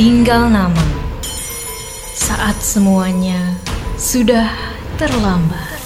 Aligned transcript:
Tinggal 0.00 0.48
nama. 0.48 0.80
Saat 2.16 2.56
semuanya 2.64 3.36
sudah 4.00 4.48
terlambat. 4.96 5.76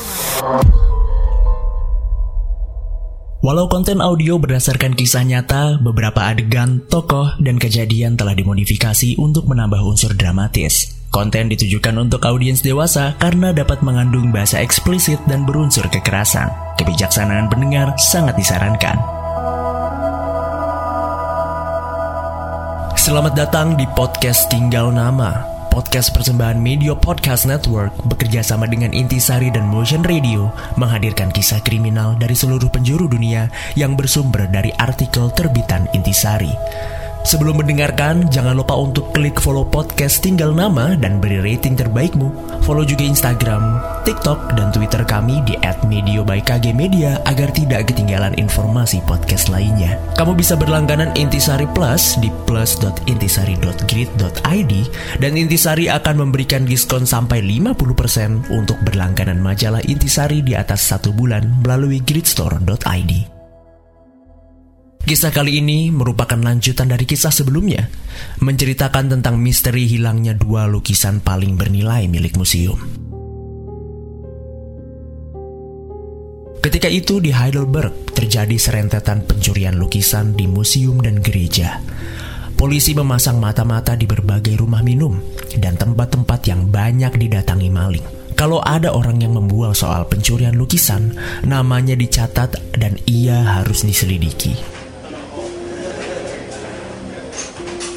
Walau 3.42 3.66
konten 3.66 3.98
audio 3.98 4.38
berdasarkan 4.38 4.94
kisah 4.94 5.26
nyata, 5.26 5.82
beberapa 5.82 6.30
adegan, 6.30 6.86
tokoh, 6.86 7.34
dan 7.42 7.58
kejadian 7.58 8.14
telah 8.14 8.38
dimodifikasi 8.38 9.18
untuk 9.18 9.50
menambah 9.50 9.82
unsur 9.82 10.14
dramatis. 10.14 10.94
Konten 11.10 11.50
ditujukan 11.50 11.98
untuk 11.98 12.22
audiens 12.22 12.62
dewasa 12.62 13.18
karena 13.18 13.50
dapat 13.50 13.82
mengandung 13.82 14.30
bahasa 14.30 14.62
eksplisit 14.62 15.18
dan 15.26 15.42
berunsur 15.42 15.90
kekerasan. 15.90 16.54
Kebijaksanaan 16.78 17.50
pendengar 17.50 17.98
sangat 17.98 18.38
disarankan. 18.38 19.13
Selamat 23.04 23.36
datang 23.36 23.76
di 23.76 23.84
podcast 23.84 24.48
Tinggal 24.48 24.88
Nama, 24.88 25.44
podcast 25.68 26.08
persembahan 26.16 26.56
Media 26.56 26.96
Podcast 26.96 27.44
Network 27.44 27.92
bekerja 28.08 28.40
sama 28.40 28.64
dengan 28.64 28.96
Intisari 28.96 29.52
dan 29.52 29.68
Motion 29.68 30.00
Radio 30.00 30.48
menghadirkan 30.80 31.28
kisah 31.28 31.60
kriminal 31.60 32.16
dari 32.16 32.32
seluruh 32.32 32.72
penjuru 32.72 33.04
dunia 33.04 33.52
yang 33.76 33.92
bersumber 33.92 34.48
dari 34.48 34.72
artikel 34.80 35.28
terbitan 35.36 35.84
Intisari. 35.92 36.56
Sebelum 37.24 37.64
mendengarkan, 37.64 38.28
jangan 38.28 38.60
lupa 38.60 38.76
untuk 38.76 39.08
klik 39.16 39.40
follow 39.40 39.64
podcast 39.64 40.20
tinggal 40.20 40.52
nama 40.52 40.92
dan 40.92 41.24
beri 41.24 41.40
rating 41.40 41.72
terbaikmu. 41.72 42.28
Follow 42.60 42.84
juga 42.84 43.00
Instagram, 43.00 43.80
TikTok, 44.04 44.52
dan 44.52 44.68
Twitter 44.76 45.00
kami 45.08 45.40
di 45.48 45.56
@media 45.88 47.16
agar 47.24 47.48
tidak 47.56 47.88
ketinggalan 47.88 48.36
informasi 48.36 49.00
podcast 49.08 49.48
lainnya. 49.48 49.96
Kamu 50.20 50.36
bisa 50.36 50.52
berlangganan 50.52 51.16
Intisari 51.16 51.64
Plus 51.72 52.20
di 52.20 52.28
plus.intisari.grid.id 52.44 54.72
dan 55.16 55.32
Intisari 55.32 55.88
akan 55.88 56.28
memberikan 56.28 56.68
diskon 56.68 57.08
sampai 57.08 57.40
50% 57.40 58.52
untuk 58.52 58.76
berlangganan 58.84 59.40
majalah 59.40 59.80
Intisari 59.88 60.44
di 60.44 60.52
atas 60.52 60.92
satu 60.92 61.08
bulan 61.16 61.64
melalui 61.64 62.04
gridstore.id. 62.04 63.33
Kisah 65.04 65.36
kali 65.36 65.60
ini 65.60 65.92
merupakan 65.92 66.40
lanjutan 66.40 66.88
dari 66.88 67.04
kisah 67.04 67.28
sebelumnya, 67.28 67.92
menceritakan 68.40 69.12
tentang 69.12 69.36
misteri 69.36 69.84
hilangnya 69.84 70.32
dua 70.32 70.64
lukisan 70.64 71.20
paling 71.20 71.60
bernilai 71.60 72.08
milik 72.08 72.40
museum. 72.40 72.80
Ketika 76.64 76.88
itu 76.88 77.20
di 77.20 77.36
Heidelberg 77.36 78.16
terjadi 78.16 78.56
serentetan 78.56 79.28
pencurian 79.28 79.76
lukisan 79.76 80.32
di 80.32 80.48
museum 80.48 80.96
dan 81.04 81.20
gereja. 81.20 81.84
Polisi 82.56 82.96
memasang 82.96 83.36
mata-mata 83.36 83.92
di 83.92 84.08
berbagai 84.08 84.56
rumah 84.56 84.80
minum 84.80 85.20
dan 85.60 85.76
tempat-tempat 85.76 86.48
yang 86.48 86.72
banyak 86.72 87.12
didatangi 87.20 87.68
maling. 87.68 88.06
Kalau 88.32 88.64
ada 88.64 88.96
orang 88.96 89.20
yang 89.20 89.36
membual 89.36 89.76
soal 89.76 90.08
pencurian 90.08 90.56
lukisan, 90.56 91.12
namanya 91.44 91.92
dicatat 91.92 92.56
dan 92.72 92.96
ia 93.04 93.60
harus 93.60 93.84
diselidiki. 93.84 94.73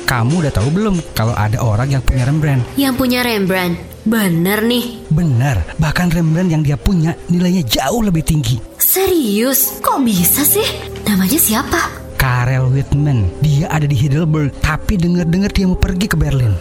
Kamu 0.07 0.39
udah 0.39 0.53
tahu 0.55 0.71
belum 0.71 0.95
kalau 1.11 1.35
ada 1.35 1.59
orang 1.59 1.91
yang 1.91 1.99
punya 1.99 2.23
Rembrandt? 2.23 2.63
Yang 2.79 2.93
punya 2.95 3.19
Rembrandt, 3.27 3.75
bener 4.07 4.63
nih. 4.63 5.03
Benar, 5.11 5.75
bahkan 5.75 6.07
Rembrandt 6.07 6.47
yang 6.47 6.63
dia 6.63 6.79
punya 6.79 7.11
nilainya 7.27 7.67
jauh 7.67 7.99
lebih 7.99 8.23
tinggi. 8.23 8.55
Serius? 8.79 9.83
Kok 9.83 9.99
bisa 10.07 10.47
sih? 10.47 10.63
Namanya 11.03 11.35
siapa? 11.35 11.91
Karel 12.15 12.71
Whitman, 12.71 13.27
dia 13.43 13.67
ada 13.67 13.83
di 13.83 13.99
Heidelberg, 13.99 14.55
tapi 14.63 14.95
dengar-dengar 14.95 15.51
dia 15.51 15.67
mau 15.67 15.75
pergi 15.75 16.07
ke 16.07 16.15
Berlin. 16.15 16.55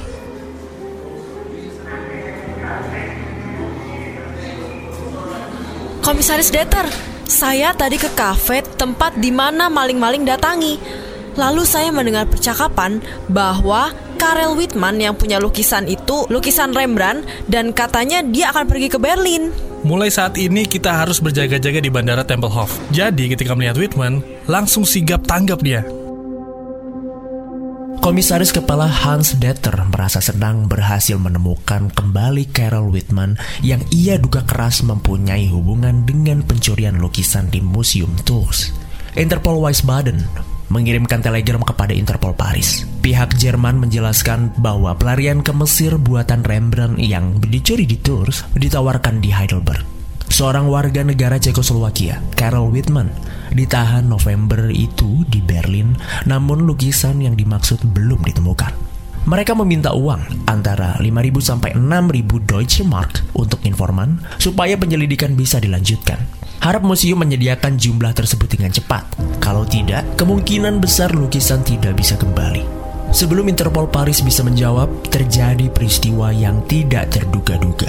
Komisaris 6.02 6.50
Deter, 6.50 6.90
saya 7.30 7.70
tadi 7.78 7.94
ke 7.94 8.10
kafe 8.10 8.66
tempat 8.74 9.14
di 9.22 9.30
mana 9.30 9.70
maling-maling 9.70 10.26
datangi. 10.26 11.05
Lalu 11.36 11.62
saya 11.68 11.92
mendengar 11.92 12.24
percakapan 12.24 13.04
bahwa 13.28 13.92
Karel 14.16 14.56
Whitman 14.56 14.96
yang 14.96 15.12
punya 15.12 15.36
lukisan 15.36 15.84
itu 15.84 16.24
lukisan 16.32 16.72
Rembrandt 16.72 17.28
dan 17.46 17.76
katanya 17.76 18.24
dia 18.24 18.48
akan 18.50 18.64
pergi 18.64 18.88
ke 18.88 18.96
Berlin. 18.96 19.52
Mulai 19.84 20.08
saat 20.08 20.40
ini 20.40 20.64
kita 20.64 21.04
harus 21.04 21.20
berjaga-jaga 21.20 21.78
di 21.78 21.92
Bandara 21.92 22.24
Tempelhof. 22.24 22.72
Jadi 22.90 23.36
ketika 23.36 23.52
melihat 23.52 23.76
Whitman, 23.76 24.24
langsung 24.48 24.88
sigap 24.88 25.28
tanggap 25.28 25.60
dia. 25.60 25.84
Komisaris 28.00 28.54
Kepala 28.54 28.86
Hans 28.86 29.34
Detter 29.36 29.74
merasa 29.90 30.22
senang 30.22 30.70
berhasil 30.70 31.18
menemukan 31.18 31.90
kembali 31.90 32.48
Carol 32.54 32.88
Whitman 32.88 33.34
yang 33.66 33.82
ia 33.90 34.16
duga 34.16 34.46
keras 34.46 34.80
mempunyai 34.86 35.50
hubungan 35.50 36.06
dengan 36.06 36.40
pencurian 36.46 36.96
lukisan 37.02 37.50
di 37.50 37.58
Museum 37.60 38.14
Tours. 38.22 38.70
Interpol 39.18 39.58
Wiesbaden 39.58 40.22
mengirimkan 40.68 41.22
telegram 41.22 41.62
kepada 41.62 41.94
Interpol 41.94 42.34
Paris. 42.34 42.86
Pihak 43.04 43.38
Jerman 43.38 43.78
menjelaskan 43.78 44.54
bahwa 44.58 44.94
pelarian 44.98 45.40
ke 45.42 45.54
Mesir 45.54 45.94
buatan 45.98 46.42
Rembrandt 46.42 46.98
yang 46.98 47.38
dicuri 47.42 47.86
di 47.86 47.98
Tours 47.98 48.42
ditawarkan 48.58 49.22
di 49.22 49.30
Heidelberg. 49.30 49.96
Seorang 50.26 50.66
warga 50.66 51.06
negara 51.06 51.38
Cekoslowakia, 51.38 52.18
Karel 52.34 52.66
Whitman, 52.68 53.14
ditahan 53.54 54.10
November 54.10 54.68
itu 54.74 55.22
di 55.30 55.38
Berlin, 55.38 55.94
namun 56.26 56.66
lukisan 56.66 57.22
yang 57.22 57.38
dimaksud 57.38 57.80
belum 57.94 58.26
ditemukan. 58.26 58.74
Mereka 59.26 59.58
meminta 59.58 59.90
uang 59.90 60.46
antara 60.46 60.94
5.000 61.02 61.42
sampai 61.42 61.74
6.000 61.74 62.46
Deutsche 62.46 62.86
Mark 62.86 63.26
untuk 63.34 63.58
informan 63.66 64.22
supaya 64.38 64.78
penyelidikan 64.78 65.34
bisa 65.34 65.58
dilanjutkan. 65.58 66.35
Harap 66.60 66.82
museum 66.82 67.20
menyediakan 67.20 67.76
jumlah 67.76 68.16
tersebut 68.16 68.48
dengan 68.56 68.72
cepat. 68.72 69.04
Kalau 69.38 69.62
tidak, 69.68 70.02
kemungkinan 70.16 70.80
besar 70.80 71.12
lukisan 71.12 71.62
tidak 71.62 71.94
bisa 71.94 72.16
kembali. 72.16 72.64
Sebelum 73.14 73.46
Interpol 73.46 73.86
Paris 73.86 74.18
bisa 74.24 74.42
menjawab, 74.42 74.90
terjadi 75.08 75.70
peristiwa 75.70 76.34
yang 76.34 76.66
tidak 76.66 77.12
terduga-duga. 77.14 77.88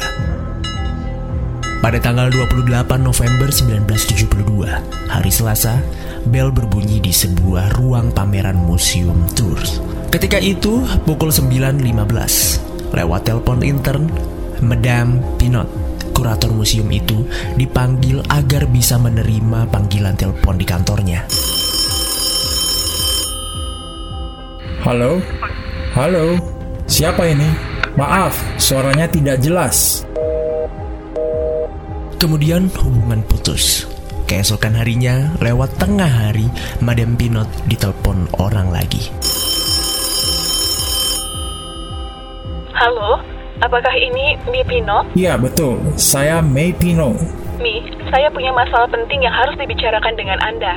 Pada 1.78 2.02
tanggal 2.02 2.34
28 2.34 3.00
November 3.00 3.50
1972, 3.54 5.10
hari 5.10 5.32
Selasa, 5.32 5.78
bel 6.26 6.50
berbunyi 6.50 7.00
di 7.00 7.14
sebuah 7.14 7.78
ruang 7.78 8.12
pameran 8.12 8.58
Museum 8.58 9.16
Tours. 9.38 9.80
Ketika 10.10 10.42
itu, 10.42 10.84
pukul 11.06 11.30
9.15, 11.30 12.92
lewat 12.92 13.22
telepon 13.30 13.62
intern, 13.62 14.10
Madame 14.60 15.22
Pinot, 15.38 15.70
kurator 16.18 16.50
museum 16.50 16.90
itu, 16.90 17.30
dipanggil 17.54 18.26
agar 18.34 18.66
bisa 18.66 18.98
menerima 18.98 19.70
panggilan 19.70 20.18
telepon 20.18 20.58
di 20.58 20.66
kantornya. 20.66 21.22
Halo? 24.82 25.22
Halo? 25.94 26.42
Siapa 26.90 27.30
ini? 27.30 27.46
Maaf, 27.94 28.34
suaranya 28.58 29.06
tidak 29.06 29.38
jelas. 29.46 30.02
Kemudian 32.18 32.66
hubungan 32.82 33.22
putus. 33.30 33.86
Keesokan 34.26 34.74
harinya, 34.74 35.38
lewat 35.38 35.78
tengah 35.78 36.10
hari, 36.10 36.50
Madame 36.82 37.14
Pinot 37.14 37.46
ditelepon 37.70 38.26
orang 38.42 38.74
lagi. 38.74 39.14
Halo, 42.74 43.22
apakah 43.62 43.94
ini 43.98 44.38
Mi 44.50 44.62
Pino? 44.66 45.06
Iya, 45.18 45.38
betul. 45.38 45.82
Saya 45.98 46.42
Mei 46.44 46.74
Pino. 46.74 47.14
Mi, 47.58 47.82
saya 48.14 48.30
punya 48.30 48.54
masalah 48.54 48.86
penting 48.90 49.26
yang 49.26 49.34
harus 49.34 49.58
dibicarakan 49.58 50.14
dengan 50.14 50.38
Anda. 50.46 50.76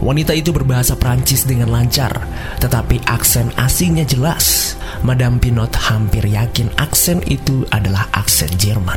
Wanita 0.00 0.32
itu 0.32 0.48
berbahasa 0.48 0.96
Prancis 0.96 1.44
dengan 1.44 1.68
lancar, 1.68 2.24
tetapi 2.56 3.04
aksen 3.04 3.52
asingnya 3.60 4.08
jelas. 4.08 4.72
Madame 5.04 5.36
Pinot 5.36 5.76
hampir 5.76 6.24
yakin 6.24 6.72
aksen 6.80 7.20
itu 7.28 7.68
adalah 7.68 8.08
aksen 8.16 8.48
Jerman. 8.56 8.96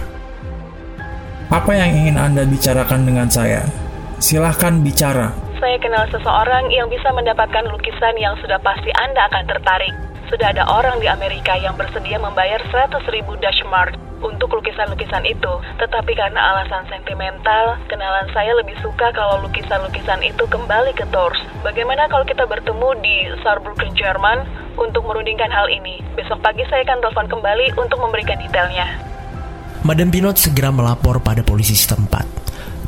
Apa 1.51 1.75
yang 1.75 1.91
ingin 1.91 2.15
Anda 2.15 2.47
bicarakan 2.47 3.03
dengan 3.03 3.27
saya? 3.27 3.67
Silahkan 4.23 4.79
bicara. 4.79 5.35
Saya 5.59 5.75
kenal 5.83 6.07
seseorang 6.07 6.71
yang 6.71 6.87
bisa 6.87 7.11
mendapatkan 7.11 7.67
lukisan 7.67 8.15
yang 8.15 8.39
sudah 8.39 8.55
pasti 8.63 8.87
Anda 8.95 9.27
akan 9.27 9.43
tertarik. 9.51 10.12
Sudah 10.33 10.49
ada 10.49 10.65
orang 10.65 10.97
di 10.97 11.05
Amerika 11.05 11.53
yang 11.61 11.77
bersedia 11.77 12.17
membayar 12.17 12.57
100 12.57 13.05
ribu 13.13 13.37
Dutch 13.37 13.61
Mark 13.69 13.93
untuk 14.25 14.49
lukisan-lukisan 14.49 15.29
itu. 15.29 15.53
Tetapi 15.77 16.09
karena 16.17 16.57
alasan 16.57 16.89
sentimental, 16.89 17.77
kenalan 17.85 18.25
saya 18.33 18.57
lebih 18.57 18.73
suka 18.81 19.13
kalau 19.13 19.45
lukisan-lukisan 19.45 20.25
itu 20.25 20.41
kembali 20.49 20.97
ke 20.97 21.05
Tours. 21.13 21.37
Bagaimana 21.61 22.09
kalau 22.09 22.25
kita 22.25 22.49
bertemu 22.49 22.97
di 23.05 23.29
Saarbrücken, 23.45 23.93
Jerman 23.93 24.41
untuk 24.73 25.05
merundingkan 25.05 25.53
hal 25.53 25.69
ini? 25.69 26.01
Besok 26.17 26.41
pagi 26.41 26.65
saya 26.65 26.81
akan 26.81 27.05
telepon 27.05 27.29
kembali 27.29 27.77
untuk 27.77 28.01
memberikan 28.01 28.41
detailnya. 28.41 28.89
Madame 29.85 30.09
Pinot 30.09 30.41
segera 30.41 30.73
melapor 30.73 31.21
pada 31.21 31.45
polisi 31.45 31.77
setempat. 31.77 32.25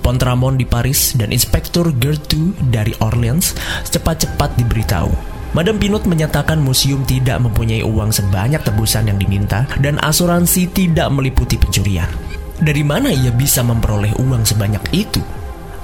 Pontramon 0.01 0.57
di 0.57 0.65
Paris 0.65 1.13
dan 1.13 1.30
Inspektur 1.30 1.94
Gertu 1.94 2.57
dari 2.57 2.98
Orleans 3.06 3.53
cepat-cepat 3.86 4.57
diberitahu. 4.57 5.35
Madam 5.56 5.80
Pinot 5.80 6.04
menyatakan 6.04 6.60
museum 6.60 7.07
tidak 7.07 7.40
mempunyai 7.40 7.80
uang 7.80 8.12
sebanyak 8.12 8.60
tebusan 8.60 9.07
yang 9.07 9.16
diminta 9.16 9.63
dan 9.80 9.96
asuransi 10.04 10.68
tidak 10.68 11.07
meliputi 11.16 11.56
pencurian. 11.56 12.12
Dari 12.60 12.84
mana 12.84 13.07
ia 13.07 13.31
bisa 13.31 13.63
memperoleh 13.63 14.12
uang 14.19 14.44
sebanyak 14.44 14.84
itu? 14.92 15.24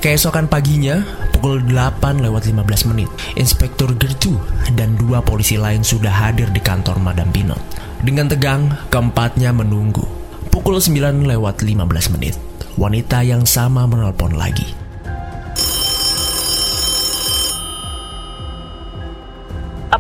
Keesokan 0.04 0.52
paginya, 0.52 1.00
pukul 1.32 1.64
8 1.64 2.20
lewat 2.20 2.52
15 2.52 2.92
menit, 2.92 3.08
Inspektur 3.40 3.96
Gertu 3.96 4.36
dan 4.76 5.00
dua 5.00 5.24
polisi 5.24 5.56
lain 5.56 5.88
sudah 5.88 6.12
hadir 6.12 6.52
di 6.52 6.60
kantor 6.60 7.00
Madam 7.00 7.32
Pinot. 7.32 7.64
Dengan 8.04 8.28
tegang, 8.28 8.76
keempatnya 8.92 9.56
menunggu. 9.56 10.04
Pukul 10.52 10.84
9 10.84 11.24
lewat 11.24 11.64
15 11.64 12.12
menit, 12.20 12.36
wanita 12.76 13.24
yang 13.24 13.48
sama 13.48 13.88
menelpon 13.88 14.36
lagi. 14.36 14.81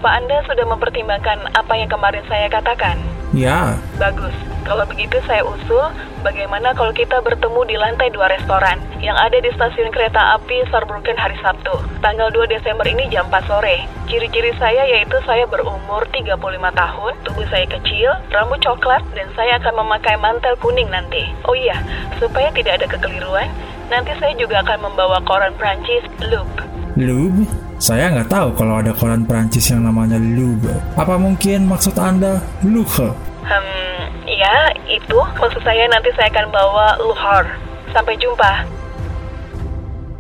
Apa 0.01 0.18
Anda 0.18 0.42
sudah 0.50 0.65
mempertimbangkan 0.65 1.53
apa 1.53 1.77
yang 1.77 1.86
kemarin 1.86 2.25
saya 2.25 2.50
katakan? 2.50 2.98
Ya, 3.38 3.77
Bagus. 4.01 4.33
Kalau 4.65 4.81
begitu 4.89 5.21
saya 5.30 5.45
usul, 5.45 5.94
bagaimana 6.25 6.74
kalau 6.74 6.89
kita 6.89 7.21
bertemu 7.21 7.69
di 7.69 7.77
lantai 7.77 8.09
dua 8.09 8.33
restoran 8.33 8.81
yang 8.98 9.13
ada 9.13 9.38
di 9.38 9.53
stasiun 9.53 9.94
kereta 9.94 10.42
api 10.42 10.65
Saarbrücken 10.74 11.13
hari 11.21 11.38
Sabtu, 11.45 11.86
tanggal 12.01 12.33
2 12.33 12.50
Desember 12.50 12.81
ini 12.89 13.13
jam 13.13 13.30
4 13.30 13.45
sore. 13.45 13.86
Ciri-ciri 14.09 14.57
saya 14.57 14.89
yaitu 14.89 15.21
saya 15.21 15.45
berumur 15.45 16.09
35 16.09 16.33
tahun, 16.74 17.13
tubuh 17.21 17.45
saya 17.53 17.69
kecil, 17.69 18.09
rambut 18.33 18.57
coklat, 18.57 19.06
dan 19.13 19.30
saya 19.38 19.62
akan 19.62 19.86
memakai 19.86 20.18
mantel 20.18 20.57
kuning 20.57 20.89
nanti. 20.89 21.30
Oh 21.45 21.53
iya, 21.53 21.77
supaya 22.18 22.50
tidak 22.50 22.81
ada 22.81 22.89
kekeliruan, 22.89 23.53
nanti 23.94 24.18
saya 24.18 24.33
juga 24.33 24.65
akan 24.65 24.81
membawa 24.81 25.21
koran 25.30 25.53
Prancis 25.62 26.01
Loop. 26.25 26.50
Lube? 26.98 27.70
Saya 27.81 28.13
nggak 28.13 28.29
tahu 28.29 28.53
kalau 28.53 28.77
ada 28.77 28.93
koran 28.93 29.25
Prancis 29.25 29.73
yang 29.73 29.81
namanya 29.81 30.21
Lube. 30.21 30.69
Apa 30.93 31.17
mungkin 31.17 31.65
maksud 31.65 31.97
Anda 31.97 32.37
Luche? 32.61 33.09
Hmm, 33.41 34.05
ya, 34.29 34.69
itu 34.85 35.17
maksud 35.17 35.65
saya 35.65 35.89
nanti 35.89 36.13
saya 36.13 36.29
akan 36.29 36.53
bawa 36.53 37.01
luhar. 37.01 37.49
Sampai 37.89 38.13
jumpa. 38.21 38.69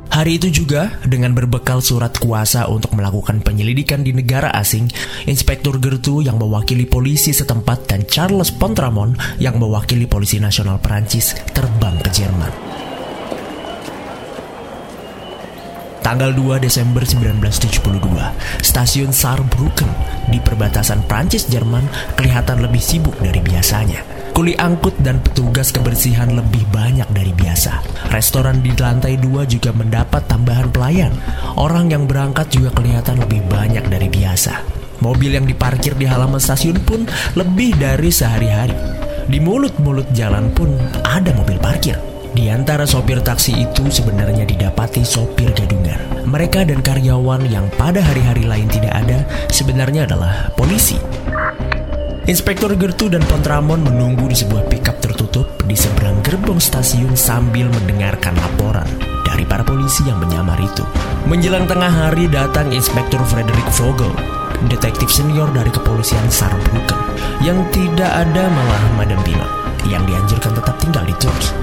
Hari 0.09 0.41
itu 0.41 0.65
juga, 0.65 0.89
dengan 1.05 1.37
berbekal 1.37 1.85
surat 1.85 2.17
kuasa 2.17 2.65
untuk 2.65 2.97
melakukan 2.97 3.45
penyelidikan 3.45 4.01
di 4.01 4.09
negara 4.11 4.49
asing, 4.57 4.89
Inspektur 5.29 5.77
Gertu 5.77 6.25
yang 6.25 6.41
mewakili 6.41 6.89
polisi 6.89 7.29
setempat 7.29 7.85
dan 7.85 8.09
Charles 8.09 8.49
Pontramon 8.49 9.13
yang 9.37 9.61
mewakili 9.61 10.09
polisi 10.09 10.41
nasional 10.41 10.81
Perancis 10.81 11.37
terbang 11.53 11.93
ke 12.01 12.09
Jerman. 12.09 12.70
Tanggal 16.11 16.35
2 16.35 16.59
Desember 16.59 17.07
1972, 17.07 18.03
stasiun 18.59 19.15
Saarbrücken 19.15 19.87
di 20.27 20.43
perbatasan 20.43 21.07
Prancis-Jerman 21.07 21.87
kelihatan 22.19 22.59
lebih 22.59 22.83
sibuk 22.83 23.15
dari 23.23 23.39
biasanya. 23.39 24.03
Kuli 24.35 24.51
angkut 24.59 24.91
dan 24.99 25.23
petugas 25.23 25.71
kebersihan 25.71 26.35
lebih 26.35 26.67
banyak 26.67 27.07
dari 27.15 27.31
biasa. 27.31 27.79
Restoran 28.11 28.59
di 28.59 28.75
lantai 28.75 29.23
2 29.23 29.47
juga 29.47 29.71
mendapat 29.71 30.27
tambahan 30.27 30.67
pelayan. 30.75 31.15
Orang 31.55 31.87
yang 31.95 32.11
berangkat 32.11 32.51
juga 32.51 32.75
kelihatan 32.75 33.15
lebih 33.23 33.47
banyak 33.47 33.87
dari 33.87 34.11
biasa. 34.11 34.67
Mobil 34.99 35.39
yang 35.39 35.47
diparkir 35.47 35.95
di 35.95 36.11
halaman 36.11 36.43
stasiun 36.43 36.83
pun 36.83 37.07
lebih 37.39 37.79
dari 37.79 38.11
sehari-hari. 38.11 38.75
Di 39.31 39.39
mulut-mulut 39.39 40.11
jalan 40.11 40.51
pun 40.51 40.75
ada 41.07 41.31
mobil 41.31 41.55
parkir. 41.55 41.95
Di 42.31 42.47
antara 42.47 42.87
sopir 42.87 43.23
taksi 43.23 43.63
itu 43.63 43.87
sebenarnya 43.87 44.43
didapati 44.43 45.07
sopir. 45.07 45.40
Mereka 46.41 46.65
dan 46.65 46.81
karyawan 46.81 47.45
yang 47.53 47.69
pada 47.77 48.01
hari-hari 48.01 48.49
lain 48.49 48.65
tidak 48.65 48.89
ada 48.97 49.29
sebenarnya 49.53 50.09
adalah 50.09 50.49
polisi. 50.57 50.97
Inspektur 52.25 52.73
Gertu 52.81 53.13
dan 53.13 53.21
Pontramon 53.29 53.85
menunggu 53.85 54.25
di 54.25 54.33
sebuah 54.33 54.65
pickup 54.65 54.97
tertutup 55.05 55.45
di 55.69 55.77
seberang 55.77 56.17
gerbong 56.25 56.57
stasiun 56.57 57.13
sambil 57.13 57.69
mendengarkan 57.69 58.33
laporan 58.41 58.89
dari 59.21 59.45
para 59.45 59.61
polisi 59.61 60.01
yang 60.09 60.17
menyamar 60.17 60.57
itu. 60.57 60.81
Menjelang 61.29 61.69
tengah 61.69 62.09
hari 62.09 62.25
datang 62.25 62.73
Inspektur 62.73 63.21
Frederick 63.21 63.69
Vogel, 63.77 64.09
detektif 64.65 65.13
senior 65.13 65.45
dari 65.53 65.69
kepolisian 65.69 66.25
Saarbrücken, 66.25 66.97
yang 67.45 67.61
tidak 67.69 68.09
ada 68.09 68.49
malah 68.49 68.83
Madam 68.97 69.21
Pinot, 69.21 69.51
yang 69.85 70.01
dianjurkan 70.09 70.57
tetap 70.57 70.73
tinggal 70.81 71.05
di 71.05 71.13
Tours. 71.21 71.53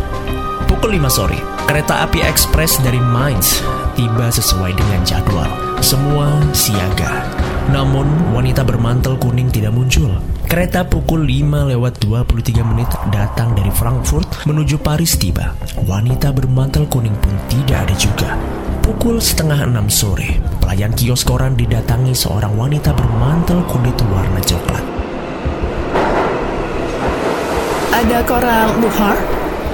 Pukul 0.70 1.02
5 1.02 1.10
sore, 1.10 1.42
kereta 1.66 2.06
api 2.06 2.22
ekspres 2.22 2.78
dari 2.86 3.02
Mainz 3.02 3.58
tiba 3.98 4.30
sesuai 4.30 4.78
dengan 4.78 5.02
jadwal. 5.02 5.50
Semua 5.82 6.38
siaga. 6.54 7.26
Namun, 7.74 8.06
wanita 8.30 8.62
bermantel 8.62 9.18
kuning 9.18 9.50
tidak 9.50 9.74
muncul. 9.74 10.14
Kereta 10.46 10.86
pukul 10.86 11.26
5 11.26 11.74
lewat 11.74 11.98
23 12.06 12.62
menit 12.62 12.86
datang 13.10 13.58
dari 13.58 13.74
Frankfurt 13.74 14.46
menuju 14.46 14.78
Paris 14.78 15.18
tiba. 15.18 15.50
Wanita 15.82 16.30
bermantel 16.30 16.86
kuning 16.86 17.18
pun 17.18 17.34
tidak 17.50 17.90
ada 17.90 17.94
juga. 17.98 18.38
Pukul 18.86 19.18
setengah 19.18 19.66
enam 19.66 19.90
sore, 19.90 20.40
pelayan 20.62 20.94
kios 20.94 21.26
koran 21.26 21.58
didatangi 21.58 22.14
seorang 22.14 22.54
wanita 22.54 22.94
bermantel 22.94 23.60
kulit 23.66 23.98
warna 24.08 24.40
coklat. 24.40 24.84
Ada 27.92 28.18
koran 28.24 28.78
Luhar? 28.78 29.18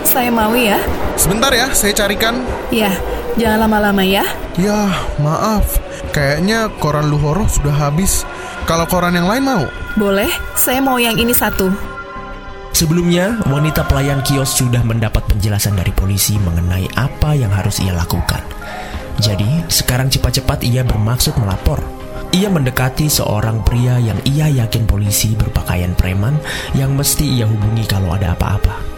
Saya 0.03 0.33
mau 0.33 0.51
ya. 0.57 0.81
Sebentar 1.15 1.55
ya, 1.55 1.71
saya 1.71 1.95
carikan. 1.95 2.43
Ya, 2.75 2.91
jangan 3.39 3.67
lama-lama 3.67 4.03
ya. 4.03 4.25
Ya, 4.59 4.91
maaf. 5.19 5.79
Kayaknya 6.15 6.71
koran 6.79 7.11
Luhoro 7.11 7.47
sudah 7.51 7.75
habis. 7.75 8.23
Kalau 8.65 8.87
koran 8.87 9.15
yang 9.15 9.29
lain 9.29 9.45
mau? 9.45 9.65
Boleh, 9.99 10.31
saya 10.55 10.81
mau 10.81 10.97
yang 10.97 11.19
ini 11.19 11.35
satu. 11.35 11.69
Sebelumnya, 12.75 13.39
wanita 13.47 13.87
pelayan 13.87 14.19
kios 14.27 14.51
sudah 14.59 14.83
mendapat 14.83 15.23
penjelasan 15.31 15.79
dari 15.79 15.95
polisi 15.95 16.35
mengenai 16.43 16.91
apa 16.99 17.39
yang 17.39 17.55
harus 17.55 17.79
ia 17.79 17.95
lakukan. 17.95 18.43
Jadi, 19.23 19.63
sekarang 19.71 20.11
cepat-cepat 20.11 20.67
ia 20.67 20.83
bermaksud 20.83 21.39
melapor. 21.39 21.79
Ia 22.35 22.51
mendekati 22.51 23.07
seorang 23.07 23.63
pria 23.63 24.03
yang 24.03 24.19
ia 24.27 24.51
yakin 24.51 24.91
polisi 24.91 25.39
berpakaian 25.39 25.95
preman 25.95 26.35
yang 26.75 26.91
mesti 26.99 27.39
ia 27.39 27.47
hubungi 27.47 27.87
kalau 27.87 28.11
ada 28.11 28.35
apa-apa. 28.35 28.94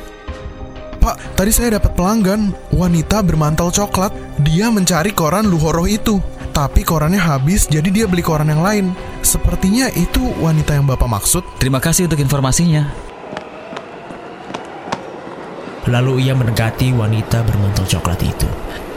Pak, 1.07 1.39
tadi 1.39 1.55
saya 1.55 1.79
dapat 1.79 1.95
pelanggan, 1.95 2.51
wanita 2.75 3.23
bermantel 3.23 3.71
coklat. 3.71 4.11
Dia 4.43 4.75
mencari 4.75 5.15
koran 5.15 5.47
Luhoro 5.47 5.87
itu. 5.87 6.19
Tapi 6.51 6.83
korannya 6.83 7.23
habis, 7.23 7.71
jadi 7.71 7.87
dia 7.95 8.07
beli 8.11 8.27
koran 8.27 8.51
yang 8.51 8.59
lain. 8.59 8.91
Sepertinya 9.23 9.87
itu 9.95 10.19
wanita 10.43 10.75
yang 10.75 10.83
Bapak 10.83 11.07
maksud. 11.07 11.47
Terima 11.63 11.79
kasih 11.79 12.11
untuk 12.11 12.19
informasinya. 12.19 12.91
Lalu 15.87 16.27
ia 16.27 16.35
mendekati 16.35 16.91
wanita 16.91 17.47
bermantel 17.47 17.87
coklat 17.87 18.27
itu. 18.27 18.51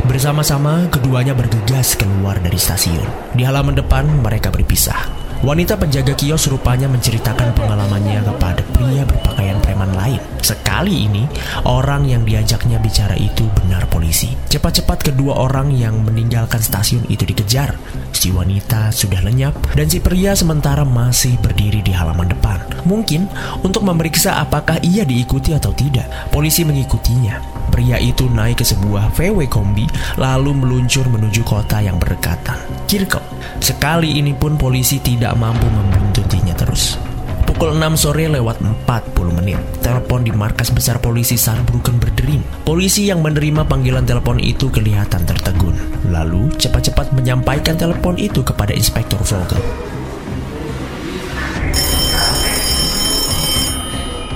Bersama-sama, 0.09 0.89
keduanya 0.89 1.37
bergegas 1.37 1.93
keluar 1.93 2.41
dari 2.41 2.57
stasiun. 2.57 3.37
Di 3.37 3.45
halaman 3.45 3.77
depan, 3.77 4.09
mereka 4.25 4.49
berpisah. 4.49 5.18
Wanita 5.39 5.79
penjaga 5.79 6.19
kios 6.19 6.51
rupanya 6.51 6.91
menceritakan 6.91 7.55
pengalamannya 7.55 8.27
kepada 8.27 8.59
pria 8.75 9.07
berpakaian 9.07 9.55
preman 9.63 9.87
lain. 9.95 10.19
Sekali 10.43 11.07
ini, 11.07 11.23
orang 11.63 12.03
yang 12.03 12.27
diajaknya 12.27 12.75
bicara 12.75 13.15
itu 13.15 13.47
benar 13.55 13.87
polisi. 13.87 14.35
Cepat-cepat 14.51 14.99
kedua 14.99 15.39
orang 15.39 15.71
yang 15.71 16.03
meninggalkan 16.03 16.59
stasiun 16.59 17.07
itu 17.07 17.23
dikejar. 17.23 17.71
Si 18.11 18.35
wanita 18.35 18.91
sudah 18.91 19.23
lenyap 19.23 19.55
dan 19.79 19.87
si 19.87 20.03
pria 20.03 20.35
sementara 20.35 20.83
masih 20.83 21.39
berdiri 21.39 21.79
di 21.87 21.95
halaman 21.95 22.27
depan. 22.27 22.59
Mungkin 22.83 23.31
untuk 23.63 23.87
memeriksa 23.87 24.43
apakah 24.43 24.83
ia 24.83 25.07
diikuti 25.07 25.55
atau 25.55 25.71
tidak. 25.71 26.35
Polisi 26.35 26.67
mengikutinya. 26.67 27.39
Pria 27.71 27.95
itu 27.95 28.27
naik 28.27 28.59
ke 28.59 28.65
sebuah 28.67 29.15
VW 29.15 29.47
kombi 29.47 29.87
lalu 30.19 30.51
meluncur 30.51 31.07
menuju 31.07 31.47
kota 31.47 31.79
yang 31.79 31.95
berdekatan. 31.95 32.78
Kirkel. 32.89 33.21
Sekali 33.61 34.17
ini 34.17 34.33
pun 34.33 34.57
polisi 34.57 34.97
tidak 34.97 35.37
mampu 35.37 35.69
membuntutinya 35.69 36.57
terus. 36.57 36.97
Pukul 37.45 37.77
6 37.77 38.01
sore 38.01 38.25
lewat 38.25 38.65
40 38.65 39.29
menit, 39.29 39.61
telepon 39.85 40.25
di 40.25 40.33
markas 40.33 40.73
besar 40.73 40.97
polisi 40.97 41.37
Saarbrücken 41.37 42.01
berdering. 42.01 42.41
Polisi 42.65 43.05
yang 43.05 43.21
menerima 43.21 43.69
panggilan 43.69 44.09
telepon 44.09 44.41
itu 44.41 44.73
kelihatan 44.73 45.21
tertegun. 45.21 45.77
Lalu 46.09 46.49
cepat-cepat 46.57 47.13
menyampaikan 47.13 47.77
telepon 47.77 48.17
itu 48.17 48.41
kepada 48.41 48.73
Inspektur 48.73 49.21
Vogel. 49.21 49.61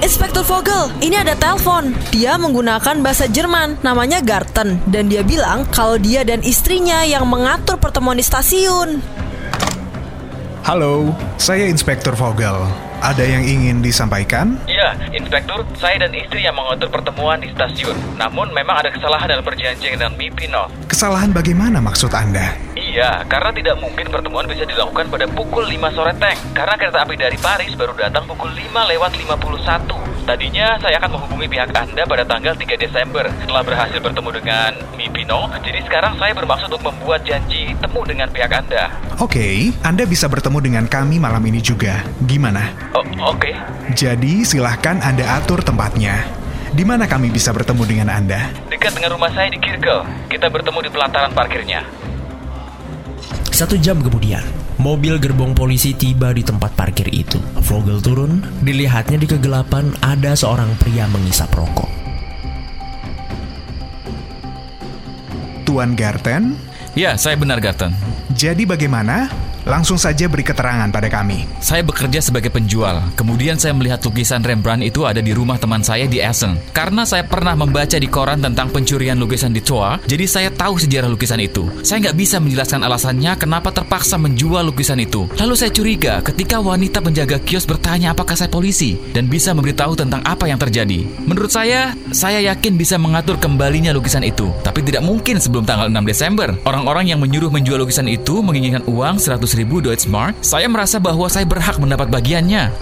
Inspektur 0.03 0.43
Vogel, 0.43 0.91
ini 0.99 1.15
ada 1.15 1.31
telepon. 1.31 1.95
Dia 2.11 2.35
menggunakan 2.35 2.99
bahasa 2.99 3.23
Jerman, 3.23 3.79
namanya 3.87 4.19
Garten, 4.19 4.75
dan 4.83 5.07
dia 5.07 5.23
bilang 5.23 5.63
kalau 5.71 5.95
dia 5.95 6.27
dan 6.27 6.43
istrinya 6.43 7.07
yang 7.07 7.23
mengatur 7.23 7.79
pertemuan 7.79 8.19
di 8.19 8.25
stasiun. 8.27 8.99
Halo, 10.67 11.15
saya 11.39 11.71
Inspektur 11.71 12.19
Vogel. 12.19 12.67
Ada 13.03 13.19
yang 13.27 13.43
ingin 13.43 13.83
disampaikan? 13.83 14.55
Iya, 14.63 14.95
Inspektur, 15.11 15.67
saya 15.75 15.99
dan 15.99 16.15
istri 16.15 16.47
yang 16.47 16.55
mengatur 16.55 16.87
pertemuan 16.87 17.35
di 17.43 17.51
stasiun. 17.51 17.99
Namun 18.15 18.55
memang 18.55 18.79
ada 18.79 18.89
kesalahan 18.95 19.27
dalam 19.27 19.43
perjanjian 19.43 19.99
dengan 19.99 20.15
Mipino. 20.15 20.71
Kesalahan 20.87 21.35
bagaimana 21.35 21.83
maksud 21.83 22.15
Anda? 22.15 22.55
Iya, 22.79 23.27
karena 23.27 23.51
tidak 23.51 23.75
mungkin 23.83 24.07
pertemuan 24.07 24.47
bisa 24.47 24.63
dilakukan 24.63 25.11
pada 25.11 25.27
pukul 25.27 25.67
5 25.67 25.91
sore 25.91 26.15
tank. 26.15 26.39
Karena 26.55 26.79
kereta 26.79 27.03
api 27.03 27.15
dari 27.19 27.35
Paris 27.35 27.75
baru 27.75 27.91
datang 27.97 28.23
pukul 28.23 28.55
5 28.55 28.71
lewat 28.71 29.11
51. 29.19 30.13
Tadinya 30.23 30.79
saya 30.79 30.95
akan 31.03 31.19
menghubungi 31.19 31.51
pihak 31.51 31.75
Anda 31.75 32.07
pada 32.07 32.23
tanggal 32.23 32.55
3 32.55 32.79
Desember 32.79 33.27
setelah 33.43 33.59
berhasil 33.59 33.99
bertemu 33.99 34.29
dengan 34.39 34.71
Mipino. 34.95 35.51
Jadi 35.59 35.83
sekarang 35.83 36.15
saya 36.15 36.31
bermaksud 36.31 36.71
untuk 36.71 36.79
membuat 36.87 37.27
janji 37.27 37.75
temu 37.75 38.07
dengan 38.07 38.31
pihak 38.31 38.47
Anda. 38.47 38.87
Oke, 39.19 39.75
Anda 39.83 40.07
bisa 40.07 40.31
bertemu 40.31 40.63
dengan 40.63 40.85
kami 40.87 41.19
malam 41.19 41.43
ini 41.43 41.59
juga. 41.59 42.07
Gimana? 42.23 42.92
Oh, 42.93 43.33
oke. 43.33 43.49
Jadi 43.97 44.45
silahkan 44.45 45.01
Anda 45.01 45.41
atur 45.41 45.65
tempatnya. 45.65 46.21
Di 46.73 46.85
mana 46.85 47.09
kami 47.09 47.33
bisa 47.33 47.49
bertemu 47.49 47.83
dengan 47.89 48.09
Anda? 48.13 48.53
Dekat 48.69 48.97
dengan 48.97 49.17
rumah 49.17 49.33
saya 49.33 49.49
di 49.49 49.57
Kirkel. 49.57 50.05
Kita 50.29 50.49
bertemu 50.49 50.79
di 50.85 50.89
pelataran 50.93 51.33
parkirnya. 51.33 51.81
Satu 53.53 53.77
jam 53.77 54.01
kemudian, 54.01 54.41
mobil 54.81 55.21
gerbong 55.21 55.53
polisi 55.53 55.93
tiba 55.93 56.33
di 56.33 56.41
tempat 56.41 56.73
parkir 56.73 57.09
itu. 57.13 57.37
Vogel 57.61 58.01
turun, 58.01 58.41
dilihatnya 58.65 59.21
di 59.21 59.29
kegelapan 59.29 59.93
ada 60.01 60.33
seorang 60.33 60.73
pria 60.81 61.05
mengisap 61.09 61.49
rokok. 61.53 61.89
Tuan 65.65 65.97
Garten? 65.97 66.57
Ya, 66.93 67.17
saya 67.17 67.37
benar 67.37 67.57
Garten. 67.57 67.93
Jadi 68.33 68.65
bagaimana? 68.65 69.29
Langsung 69.63 69.95
saja 69.95 70.27
beri 70.27 70.43
keterangan 70.43 70.91
pada 70.91 71.07
kami. 71.07 71.47
Saya 71.63 71.87
bekerja 71.87 72.19
sebagai 72.19 72.51
penjual. 72.51 72.99
Kemudian 73.15 73.55
saya 73.55 73.71
melihat 73.71 74.03
lukisan 74.03 74.43
Rembrandt 74.43 74.83
itu 74.83 75.07
ada 75.07 75.23
di 75.23 75.31
rumah 75.31 75.55
teman 75.55 75.79
saya 75.79 76.03
di 76.03 76.19
Essen. 76.19 76.59
Karena 76.75 77.07
saya 77.07 77.23
pernah 77.23 77.55
membaca 77.55 77.95
di 77.95 78.03
koran 78.11 78.43
tentang 78.43 78.67
pencurian 78.75 79.15
lukisan 79.15 79.55
di 79.55 79.63
Troa, 79.63 80.03
jadi 80.03 80.27
saya 80.27 80.49
tahu 80.51 80.75
sejarah 80.83 81.07
lukisan 81.07 81.39
itu. 81.39 81.71
Saya 81.79 82.03
nggak 82.03 82.17
bisa 82.19 82.43
menjelaskan 82.43 82.83
alasannya 82.83 83.31
kenapa 83.39 83.71
terpaksa 83.71 84.19
menjual 84.19 84.67
lukisan 84.67 84.99
itu. 84.99 85.31
Lalu 85.39 85.55
saya 85.55 85.71
curiga 85.71 86.19
ketika 86.19 86.59
wanita 86.59 86.99
penjaga 86.99 87.39
kios 87.39 87.63
bertanya 87.63 88.11
apakah 88.11 88.35
saya 88.35 88.51
polisi 88.51 88.99
dan 89.15 89.31
bisa 89.31 89.55
memberitahu 89.55 89.95
tentang 89.95 90.19
apa 90.27 90.43
yang 90.43 90.59
terjadi. 90.59 91.07
Menurut 91.23 91.55
saya, 91.55 91.95
saya 92.11 92.43
yakin 92.51 92.75
bisa 92.75 92.99
mengatur 92.99 93.39
kembalinya 93.39 93.95
lukisan 93.95 94.27
itu. 94.27 94.51
Tapi 94.59 94.83
tidak 94.83 95.07
mungkin 95.07 95.39
sebelum 95.39 95.63
tanggal 95.63 95.87
6 95.87 96.03
Desember. 96.03 96.51
Orang-orang 96.67 97.15
yang 97.15 97.23
menyuruh 97.23 97.47
menjual 97.47 97.79
lukisan 97.79 98.11
itu 98.11 98.43
menginginkan 98.43 98.83
uang 98.91 99.23
100 99.23 99.52
ribu 99.53 99.79
Deutschmark, 99.79 100.41
saya 100.41 100.65
merasa 100.67 100.97
bahwa 100.97 101.29
saya 101.29 101.45
berhak 101.45 101.77
mendapat 101.77 102.09
bagiannya. 102.09 102.73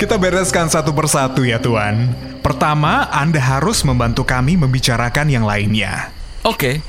Kita 0.00 0.18
bereskan 0.18 0.68
satu 0.68 0.90
persatu 0.90 1.46
ya 1.46 1.62
Tuan. 1.62 2.10
Pertama, 2.44 3.08
Anda 3.08 3.40
harus 3.40 3.80
membantu 3.88 4.28
kami 4.28 4.60
membicarakan 4.60 5.32
yang 5.32 5.48
lainnya. 5.48 6.12
Oke. 6.44 6.84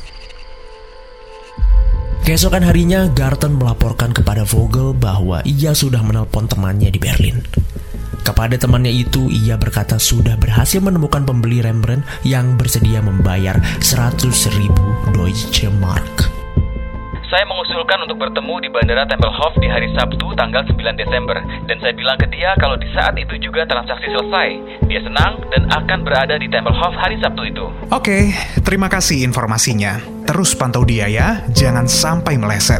Keesokan 2.26 2.66
harinya, 2.66 3.06
Garten 3.08 3.62
melaporkan 3.62 4.10
kepada 4.10 4.44
Vogel 4.44 4.98
bahwa 4.98 5.46
ia 5.46 5.78
sudah 5.78 6.02
menelpon 6.02 6.50
temannya 6.50 6.90
di 6.90 6.98
Berlin. 6.98 7.46
Kepada 8.26 8.58
temannya 8.58 8.90
itu, 8.90 9.30
ia 9.30 9.56
berkata 9.56 10.02
sudah 10.02 10.34
berhasil 10.34 10.82
menemukan 10.82 11.22
pembeli 11.22 11.62
Rembrandt 11.62 12.10
yang 12.26 12.58
bersedia 12.58 13.06
membayar 13.06 13.62
100 13.78 14.26
ribu 14.58 14.86
Deutsche 15.14 15.70
Mark. 15.78 16.45
Saya 17.36 17.52
mengusulkan 17.52 18.00
untuk 18.08 18.16
bertemu 18.24 18.64
di 18.64 18.72
Bandara 18.72 19.04
Tempelhof 19.12 19.60
di 19.60 19.68
hari 19.68 19.92
Sabtu 19.92 20.32
tanggal 20.40 20.64
9 20.72 20.72
Desember 20.96 21.36
dan 21.68 21.78
saya 21.84 21.92
bilang 21.92 22.16
ke 22.16 22.32
dia 22.32 22.56
kalau 22.56 22.80
di 22.80 22.88
saat 22.96 23.12
itu 23.20 23.36
juga 23.44 23.68
transaksi 23.68 24.08
selesai. 24.08 24.50
Dia 24.88 25.04
senang 25.04 25.44
dan 25.52 25.68
akan 25.68 26.00
berada 26.08 26.40
di 26.40 26.48
Tempelhof 26.48 26.96
hari 26.96 27.20
Sabtu 27.20 27.44
itu. 27.44 27.68
Oke, 27.92 28.32
terima 28.64 28.88
kasih 28.88 29.28
informasinya. 29.28 30.00
Terus 30.24 30.56
pantau 30.56 30.88
dia 30.88 31.12
ya, 31.12 31.44
jangan 31.52 31.92
sampai 31.92 32.40
meleset. 32.40 32.80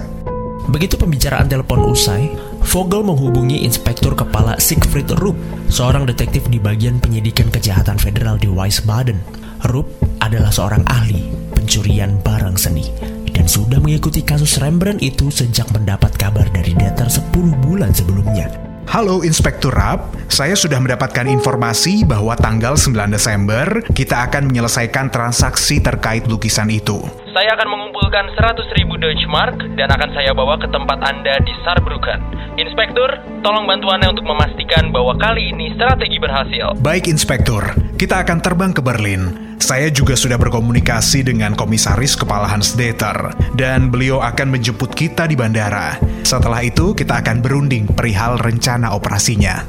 Begitu 0.72 0.96
pembicaraan 0.96 1.52
telepon 1.52 1.92
usai, 1.92 2.32
Vogel 2.64 3.04
menghubungi 3.04 3.68
Inspektur 3.68 4.16
Kepala 4.16 4.56
Siegfried 4.56 5.12
Rupp, 5.20 5.36
seorang 5.68 6.08
detektif 6.08 6.48
di 6.48 6.64
bagian 6.64 7.04
penyidikan 7.04 7.52
kejahatan 7.52 8.00
federal 8.00 8.40
di 8.40 8.48
Wiesbaden. 8.48 9.20
Rupp 9.68 9.92
adalah 10.24 10.56
seorang 10.56 10.88
ahli 10.88 11.28
pencurian 11.52 12.24
barang 12.24 12.56
seni 12.56 13.16
dan 13.36 13.52
sudah 13.52 13.84
mengikuti 13.84 14.24
kasus 14.24 14.56
Rembrandt 14.64 15.04
itu 15.04 15.28
sejak 15.28 15.68
mendapat 15.76 16.16
kabar 16.16 16.48
dari 16.56 16.72
datar 16.80 17.12
10 17.12 17.36
bulan 17.60 17.92
sebelumnya. 17.92 18.48
Halo 18.86 19.26
Inspektur 19.28 19.76
Rap, 19.76 20.14
saya 20.32 20.56
sudah 20.56 20.80
mendapatkan 20.80 21.28
informasi 21.28 22.08
bahwa 22.08 22.32
tanggal 22.40 22.80
9 22.80 23.12
Desember 23.12 23.84
kita 23.92 24.30
akan 24.30 24.48
menyelesaikan 24.48 25.12
transaksi 25.12 25.84
terkait 25.84 26.24
lukisan 26.32 26.72
itu. 26.72 27.04
Saya 27.36 27.52
akan 27.60 27.68
mengumpulkan 27.76 28.32
100 28.32 28.78
ribu 28.80 28.96
Deutschmark 28.96 29.58
dan 29.76 29.92
akan 29.92 30.10
saya 30.16 30.32
bawa 30.32 30.56
ke 30.56 30.72
tempat 30.72 31.02
Anda 31.02 31.44
di 31.44 31.52
Saarbrücken. 31.68 32.24
Inspektur, 32.56 33.10
tolong 33.44 33.68
bantu 33.68 33.92
Anda 33.92 34.16
untuk 34.16 34.24
memastikan 34.24 34.94
bahwa 34.96 35.20
kali 35.20 35.52
ini 35.52 35.76
strategi 35.76 36.16
berhasil. 36.16 36.80
Baik 36.80 37.12
Inspektur, 37.12 37.68
kita 37.96 38.28
akan 38.28 38.44
terbang 38.44 38.72
ke 38.76 38.84
Berlin. 38.84 39.56
Saya 39.56 39.88
juga 39.88 40.20
sudah 40.20 40.36
berkomunikasi 40.36 41.24
dengan 41.24 41.56
komisaris 41.56 42.20
kepala 42.20 42.46
Hans 42.46 42.76
Deter 42.76 43.32
dan 43.56 43.88
beliau 43.88 44.20
akan 44.20 44.52
menjemput 44.52 44.92
kita 44.92 45.26
di 45.26 45.40
bandara. 45.40 45.96
Setelah 46.28 46.60
itu 46.60 46.92
kita 46.92 47.24
akan 47.24 47.40
berunding 47.40 47.88
perihal 47.88 48.36
rencana 48.36 48.92
operasinya. 48.92 49.64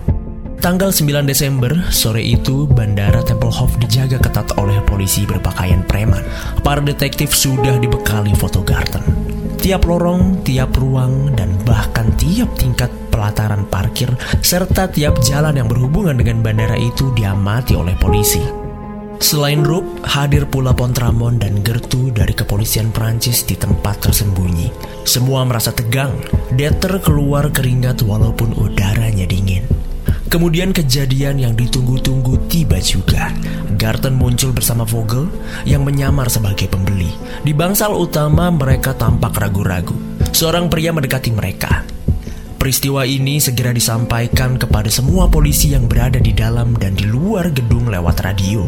Tanggal 0.58 0.90
9 0.90 1.22
Desember, 1.28 1.70
sore 1.94 2.24
itu 2.24 2.66
Bandara 2.66 3.22
Tempelhof 3.22 3.78
dijaga 3.78 4.18
ketat 4.18 4.56
oleh 4.58 4.82
polisi 4.82 5.22
berpakaian 5.22 5.86
preman. 5.86 6.24
Para 6.66 6.82
detektif 6.82 7.30
sudah 7.30 7.78
dibekali 7.78 8.34
foto 8.34 8.66
Garten. 8.66 9.04
Tiap 9.56 9.82
lorong, 9.88 10.44
tiap 10.46 10.76
ruang, 10.78 11.34
dan 11.34 11.56
bahkan 11.66 12.12
tiap 12.20 12.52
tingkat 12.54 12.92
pelataran 13.10 13.64
parkir 13.66 14.12
serta 14.44 14.92
tiap 14.92 15.18
jalan 15.24 15.56
yang 15.56 15.66
berhubungan 15.66 16.14
dengan 16.14 16.44
bandara 16.44 16.76
itu 16.76 17.10
diamati 17.16 17.72
oleh 17.72 17.96
polisi. 17.96 18.66
Selain 19.16 19.64
Rup, 19.64 20.04
hadir 20.04 20.44
pula 20.44 20.76
Pontramon 20.76 21.40
dan 21.40 21.64
Gertu 21.64 22.12
dari 22.12 22.36
kepolisian 22.36 22.92
Prancis 22.92 23.48
di 23.48 23.56
tempat 23.56 24.04
tersembunyi. 24.04 24.68
Semua 25.08 25.40
merasa 25.48 25.72
tegang, 25.72 26.12
Deter 26.52 27.00
keluar 27.00 27.48
keringat 27.48 28.04
walaupun 28.04 28.52
udaranya 28.52 29.24
dingin. 29.24 29.64
Kemudian 30.28 30.76
kejadian 30.76 31.40
yang 31.40 31.56
ditunggu-tunggu 31.56 32.44
tiba 32.52 32.76
juga. 32.76 33.32
Garten 33.76 34.16
muncul 34.16 34.50
bersama 34.56 34.82
Vogel 34.82 35.28
yang 35.68 35.84
menyamar 35.84 36.32
sebagai 36.32 36.66
pembeli. 36.66 37.12
Di 37.44 37.52
bangsal 37.52 37.92
utama 37.92 38.48
mereka 38.48 38.96
tampak 38.96 39.36
ragu-ragu. 39.36 39.94
Seorang 40.32 40.72
pria 40.72 40.90
mendekati 40.90 41.30
mereka. 41.30 41.84
Peristiwa 42.56 43.06
ini 43.06 43.38
segera 43.38 43.70
disampaikan 43.70 44.58
kepada 44.58 44.90
semua 44.90 45.30
polisi 45.30 45.76
yang 45.76 45.86
berada 45.86 46.18
di 46.18 46.34
dalam 46.34 46.74
dan 46.74 46.98
di 46.98 47.06
luar 47.06 47.54
gedung 47.54 47.86
lewat 47.86 48.26
radio. 48.26 48.66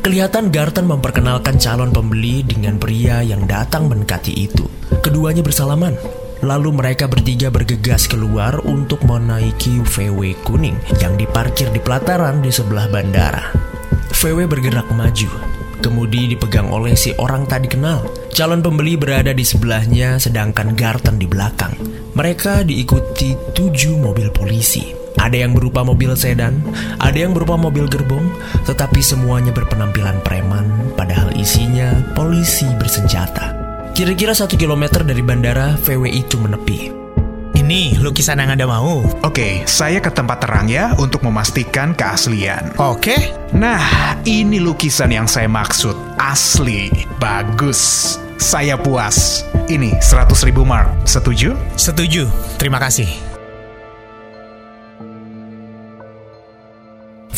Kelihatan 0.00 0.48
Garten 0.48 0.88
memperkenalkan 0.88 1.60
calon 1.60 1.92
pembeli 1.92 2.40
dengan 2.40 2.80
pria 2.80 3.20
yang 3.20 3.44
datang 3.44 3.90
mendekati 3.90 4.32
itu. 4.32 4.64
Keduanya 5.02 5.44
bersalaman. 5.44 5.92
Lalu 6.40 6.72
mereka 6.72 7.04
bertiga 7.04 7.52
bergegas 7.52 8.08
keluar 8.08 8.64
untuk 8.64 9.04
menaiki 9.04 9.84
VW 9.84 10.40
kuning 10.40 10.78
yang 10.96 11.20
diparkir 11.20 11.68
di 11.68 11.84
pelataran 11.84 12.40
di 12.40 12.48
sebelah 12.48 12.88
bandara. 12.88 13.69
VW 14.10 14.50
bergerak 14.50 14.90
maju, 14.92 15.30
kemudi 15.80 16.34
dipegang 16.36 16.68
oleh 16.68 16.94
si 16.94 17.16
orang 17.16 17.48
tak 17.48 17.66
dikenal. 17.66 18.04
Calon 18.30 18.60
pembeli 18.60 18.94
berada 18.94 19.32
di 19.32 19.42
sebelahnya 19.42 20.20
sedangkan 20.20 20.76
Garten 20.76 21.16
di 21.16 21.26
belakang. 21.26 21.74
Mereka 22.14 22.66
diikuti 22.66 23.34
tujuh 23.56 23.96
mobil 23.96 24.28
polisi. 24.30 24.92
Ada 25.18 25.46
yang 25.46 25.52
berupa 25.52 25.82
mobil 25.82 26.14
sedan, 26.14 26.62
ada 27.02 27.18
yang 27.18 27.34
berupa 27.34 27.58
mobil 27.58 27.90
gerbong, 27.90 28.30
tetapi 28.64 29.02
semuanya 29.02 29.50
berpenampilan 29.50 30.22
preman, 30.22 30.94
padahal 30.94 31.34
isinya 31.34 31.92
polisi 32.14 32.66
bersenjata. 32.78 33.52
Kira-kira 33.90 34.32
satu 34.32 34.54
kilometer 34.54 35.02
dari 35.02 35.20
bandara, 35.20 35.74
VW 35.82 36.08
itu 36.08 36.38
menepi. 36.38 36.99
Ini 37.70 38.02
lukisan 38.02 38.42
yang 38.42 38.50
Anda 38.50 38.66
mau? 38.66 38.98
Oke, 39.22 39.62
saya 39.62 40.02
ke 40.02 40.10
tempat 40.10 40.42
terang 40.42 40.66
ya 40.66 40.90
untuk 40.98 41.22
memastikan 41.22 41.94
keaslian. 41.94 42.74
Oke. 42.82 43.30
Nah, 43.54 44.18
ini 44.26 44.58
lukisan 44.58 45.14
yang 45.14 45.30
saya 45.30 45.46
maksud. 45.46 45.94
Asli. 46.18 46.90
Bagus. 47.22 48.18
Saya 48.42 48.74
puas. 48.74 49.46
Ini 49.70 49.94
100 50.02 50.50
ribu 50.50 50.66
mark. 50.66 50.90
Setuju? 51.06 51.54
Setuju. 51.78 52.26
Terima 52.58 52.82
kasih. 52.82 53.06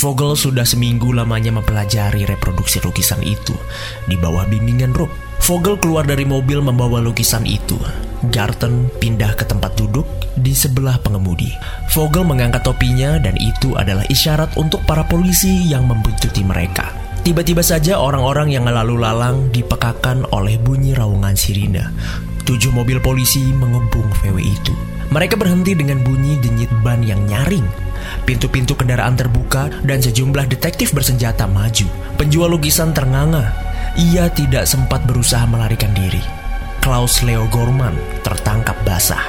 Vogel 0.00 0.32
sudah 0.32 0.64
seminggu 0.64 1.12
lamanya 1.12 1.52
mempelajari 1.52 2.24
reproduksi 2.24 2.80
lukisan 2.80 3.20
itu 3.20 3.52
di 4.08 4.16
bawah 4.16 4.48
bimbingan 4.48 4.96
Rob. 4.96 5.12
Vogel 5.42 5.75
keluar 5.82 6.06
dari 6.06 6.22
mobil 6.22 6.62
membawa 6.62 7.02
lukisan 7.02 7.42
itu. 7.42 7.75
Garten 8.30 8.87
pindah 9.02 9.34
ke 9.34 9.42
tempat 9.42 9.75
duduk 9.75 10.06
di 10.38 10.54
sebelah 10.54 11.02
pengemudi. 11.02 11.50
Vogel 11.90 12.22
mengangkat 12.22 12.62
topinya 12.62 13.18
dan 13.18 13.34
itu 13.42 13.75
adalah 13.75 14.06
isyarat 14.06 14.54
untuk 14.54 14.87
para 14.87 15.02
polisi 15.02 15.66
yang 15.66 15.90
membuntuti 15.90 16.46
mereka. 16.46 16.94
Tiba-tiba 17.26 17.58
saja 17.58 17.99
orang-orang 17.99 18.54
yang 18.54 18.70
lalu 18.70 19.02
lalang 19.02 19.50
dipekakan 19.50 20.30
oleh 20.30 20.62
bunyi 20.62 20.94
raungan 20.94 21.34
sirine. 21.34 21.90
Tujuh 22.46 22.70
mobil 22.70 23.02
polisi 23.02 23.42
mengebung 23.42 24.06
VW 24.22 24.38
itu. 24.46 24.75
Mereka 25.11 25.34
berhenti 25.34 25.75
dengan 25.75 26.06
bunyi 26.06 26.38
denyit 26.38 26.70
ban 26.87 27.02
yang 27.02 27.18
nyaring. 27.26 27.66
Pintu-pintu 28.22 28.78
kendaraan 28.78 29.18
terbuka 29.18 29.75
dan 29.82 29.99
sejumlah 29.99 30.46
detektif 30.46 30.94
bersenjata 30.94 31.50
maju. 31.50 31.90
Penjual 32.14 32.46
lukisan 32.46 32.94
ternganga. 32.94 33.72
Ia 33.92 34.32
tidak 34.32 34.64
sempat 34.64 35.04
berusaha 35.04 35.44
melarikan 35.44 35.92
diri. 35.92 36.25
Klaus 36.80 37.20
Leo 37.20 37.44
Gorman 37.52 37.92
tertangkap 38.25 38.72
basah. 38.88 39.20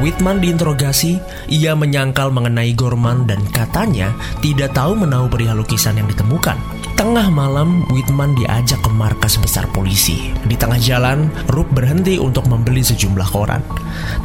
Whitman 0.00 0.40
diinterogasi, 0.40 1.20
ia 1.52 1.76
menyangkal 1.76 2.32
mengenai 2.32 2.72
Gorman 2.72 3.28
dan 3.28 3.44
katanya 3.52 4.16
tidak 4.40 4.72
tahu 4.72 4.96
menahu 4.96 5.28
perihal 5.28 5.60
lukisan 5.60 6.00
yang 6.00 6.08
ditemukan. 6.08 6.56
Tengah 6.96 7.28
malam, 7.28 7.84
Whitman 7.92 8.32
diajak 8.40 8.80
ke 8.80 8.88
markas 8.88 9.36
besar 9.36 9.68
polisi. 9.68 10.32
Di 10.48 10.56
tengah 10.56 10.80
jalan, 10.80 11.28
Rup 11.52 11.68
berhenti 11.68 12.16
untuk 12.16 12.48
membeli 12.48 12.80
sejumlah 12.80 13.28
koran. 13.28 13.60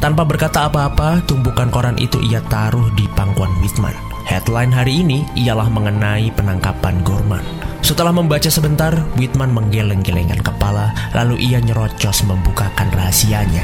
Tanpa 0.00 0.24
berkata 0.24 0.72
apa-apa, 0.72 1.20
tumpukan 1.28 1.68
koran 1.68 2.00
itu 2.00 2.16
ia 2.24 2.40
taruh 2.48 2.88
di 2.96 3.04
pangkuan 3.12 3.52
Whitman. 3.60 4.05
Headline 4.26 4.74
hari 4.74 5.06
ini 5.06 5.22
ialah 5.38 5.70
mengenai 5.70 6.34
penangkapan 6.34 6.98
Gorman. 7.06 7.46
Setelah 7.78 8.10
membaca 8.10 8.50
sebentar, 8.50 8.90
Whitman 9.14 9.54
menggeleng-gelengkan 9.54 10.42
kepala, 10.42 10.90
lalu 11.14 11.38
ia 11.46 11.62
nyerocos 11.62 12.26
membukakan 12.26 12.90
rahasianya. 12.90 13.62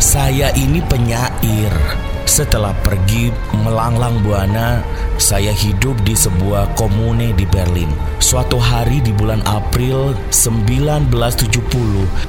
Saya 0.00 0.48
ini 0.56 0.80
penyair. 0.88 2.05
Setelah 2.26 2.74
pergi 2.82 3.30
melanglang 3.62 4.18
buana, 4.20 4.82
saya 5.14 5.54
hidup 5.54 5.94
di 6.02 6.12
sebuah 6.12 6.74
komune 6.74 7.30
di 7.38 7.46
Berlin. 7.46 7.88
Suatu 8.18 8.58
hari 8.58 8.98
di 8.98 9.14
bulan 9.14 9.40
April 9.46 10.12
1970, 10.34 11.06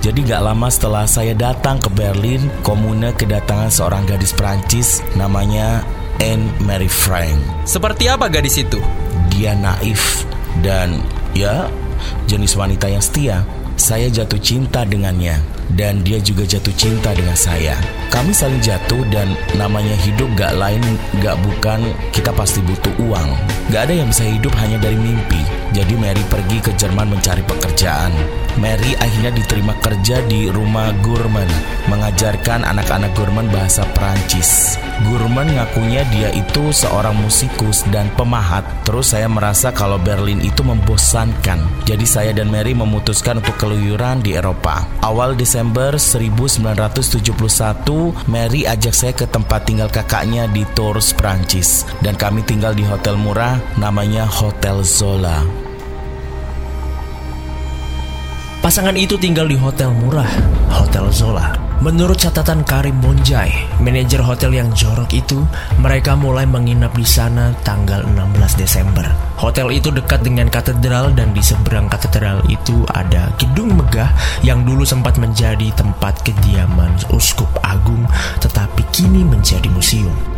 jadi 0.05 0.19
gak 0.21 0.45
lama 0.45 0.69
setelah 0.69 1.09
saya 1.09 1.33
datang 1.33 1.81
ke 1.81 1.89
Berlin, 1.89 2.45
komune 2.61 3.09
kedatangan 3.17 3.73
seorang 3.73 4.05
gadis 4.05 4.37
Prancis 4.37 5.01
namanya 5.17 5.81
Anne 6.21 6.45
Mary 6.61 6.87
Frank. 6.87 7.41
Seperti 7.65 8.05
apa 8.05 8.29
gadis 8.29 8.61
itu? 8.61 8.77
Dia 9.33 9.57
naif 9.57 10.29
dan 10.61 11.01
ya 11.33 11.67
jenis 12.29 12.53
wanita 12.53 12.85
yang 12.85 13.01
setia. 13.01 13.41
Saya 13.77 14.09
jatuh 14.09 14.41
cinta 14.41 14.81
dengannya 14.81 15.37
dan 15.77 16.01
dia 16.01 16.17
juga 16.17 16.49
jatuh 16.49 16.73
cinta 16.73 17.13
dengan 17.13 17.37
saya. 17.37 17.77
Kami 18.09 18.33
saling 18.33 18.57
jatuh 18.57 19.05
dan 19.13 19.37
namanya 19.53 19.93
hidup 20.01 20.25
gak 20.33 20.57
lain 20.57 20.81
gak 21.21 21.37
bukan 21.45 21.85
kita 22.09 22.33
pasti 22.33 22.57
butuh 22.65 22.89
uang. 22.97 23.29
Gak 23.69 23.85
ada 23.85 23.93
yang 24.01 24.09
bisa 24.09 24.25
hidup 24.25 24.49
hanya 24.57 24.81
dari 24.81 24.97
mimpi. 24.97 25.56
Jadi 25.75 25.93
Mary 25.99 26.23
pergi 26.27 26.57
ke 26.63 26.71
Jerman 26.75 27.17
mencari 27.17 27.43
pekerjaan. 27.43 28.11
Mary 28.57 28.97
akhirnya 28.97 29.29
diterima 29.29 29.77
kerja 29.77 30.25
di 30.25 30.49
rumah 30.49 30.89
Gurman, 31.05 31.47
mengajarkan 31.93 32.65
anak-anak 32.65 33.13
Gurman 33.13 33.45
bahasa 33.53 33.85
Perancis. 33.93 34.81
Gurman 35.05 35.53
ngakunya 35.53 36.01
dia 36.09 36.33
itu 36.33 36.73
seorang 36.73 37.13
musikus 37.21 37.85
dan 37.93 38.09
pemahat. 38.17 38.65
Terus 38.81 39.13
saya 39.13 39.29
merasa 39.29 39.69
kalau 39.69 40.01
Berlin 40.01 40.41
itu 40.41 40.65
membosankan. 40.65 41.85
Jadi 41.85 42.05
saya 42.09 42.33
dan 42.33 42.49
Mary 42.49 42.73
memutuskan 42.73 43.45
untuk 43.45 43.61
keluyuran 43.61 44.25
di 44.25 44.33
Eropa. 44.33 44.89
Awal 45.05 45.37
Desember 45.37 45.93
1971, 46.01 47.21
Mary 48.25 48.65
ajak 48.65 48.95
saya 48.97 49.13
ke 49.13 49.29
tempat 49.29 49.69
tinggal 49.69 49.93
kakaknya 49.93 50.49
di 50.49 50.65
Tours, 50.73 51.13
Prancis. 51.13 51.85
Dan 52.01 52.17
kami 52.17 52.41
tinggal 52.41 52.73
di 52.73 52.81
hotel 52.81 53.21
murah 53.21 53.61
namanya 53.77 54.25
Hotel 54.25 54.81
Zola. 54.81 55.66
Pasangan 58.67 58.99
itu 58.99 59.15
tinggal 59.15 59.47
di 59.47 59.55
hotel 59.55 59.95
murah, 59.95 60.27
Hotel 60.67 61.07
Zola. 61.07 61.55
Menurut 61.79 62.19
catatan 62.19 62.67
Karim 62.67 62.99
Monjai, 62.99 63.47
manajer 63.79 64.19
hotel 64.19 64.59
yang 64.59 64.75
jorok 64.75 65.07
itu, 65.15 65.39
mereka 65.79 66.19
mulai 66.19 66.43
menginap 66.43 66.91
di 66.91 67.07
sana 67.07 67.55
tanggal 67.63 68.03
16 68.03 68.59
Desember. 68.59 69.07
Hotel 69.39 69.71
itu 69.71 69.87
dekat 69.87 70.19
dengan 70.19 70.51
katedral 70.51 71.15
dan 71.15 71.31
di 71.31 71.39
seberang 71.39 71.87
katedral 71.87 72.43
itu 72.51 72.83
ada 72.91 73.31
gedung 73.39 73.71
megah 73.71 74.11
yang 74.43 74.67
dulu 74.67 74.83
sempat 74.83 75.15
menjadi 75.15 75.71
tempat 75.71 76.27
kediaman 76.27 76.91
uskup 77.15 77.47
agung 77.63 78.03
tetapi 78.43 78.83
kini 78.91 79.23
menjadi 79.23 79.71
museum. 79.71 80.36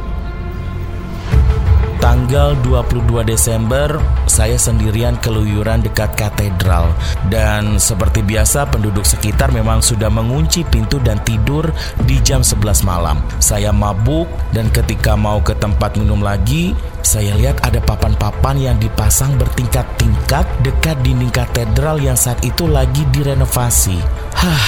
Tanggal 1.99 2.55
22 2.63 3.27
Desember, 3.27 3.99
saya 4.23 4.55
sendirian 4.55 5.19
keluyuran 5.19 5.83
dekat 5.83 6.15
katedral 6.15 6.95
dan 7.27 7.75
seperti 7.75 8.23
biasa 8.23 8.71
penduduk 8.71 9.03
sekitar 9.03 9.51
memang 9.51 9.83
sudah 9.83 10.07
mengunci 10.07 10.63
pintu 10.63 10.95
dan 11.03 11.19
tidur 11.27 11.67
di 12.07 12.23
jam 12.23 12.39
11 12.39 12.87
malam. 12.87 13.19
Saya 13.43 13.75
mabuk 13.75 14.31
dan 14.55 14.71
ketika 14.71 15.19
mau 15.19 15.43
ke 15.43 15.51
tempat 15.59 15.99
minum 15.99 16.23
lagi, 16.23 16.71
saya 17.03 17.35
lihat 17.35 17.59
ada 17.67 17.83
papan-papan 17.83 18.55
yang 18.55 18.77
dipasang 18.79 19.35
bertingkat-tingkat 19.35 20.47
dekat 20.63 20.95
dinding 21.03 21.35
katedral 21.35 21.99
yang 21.99 22.15
saat 22.15 22.39
itu 22.47 22.63
lagi 22.63 23.03
direnovasi. 23.11 23.99
Hah, 24.39 24.63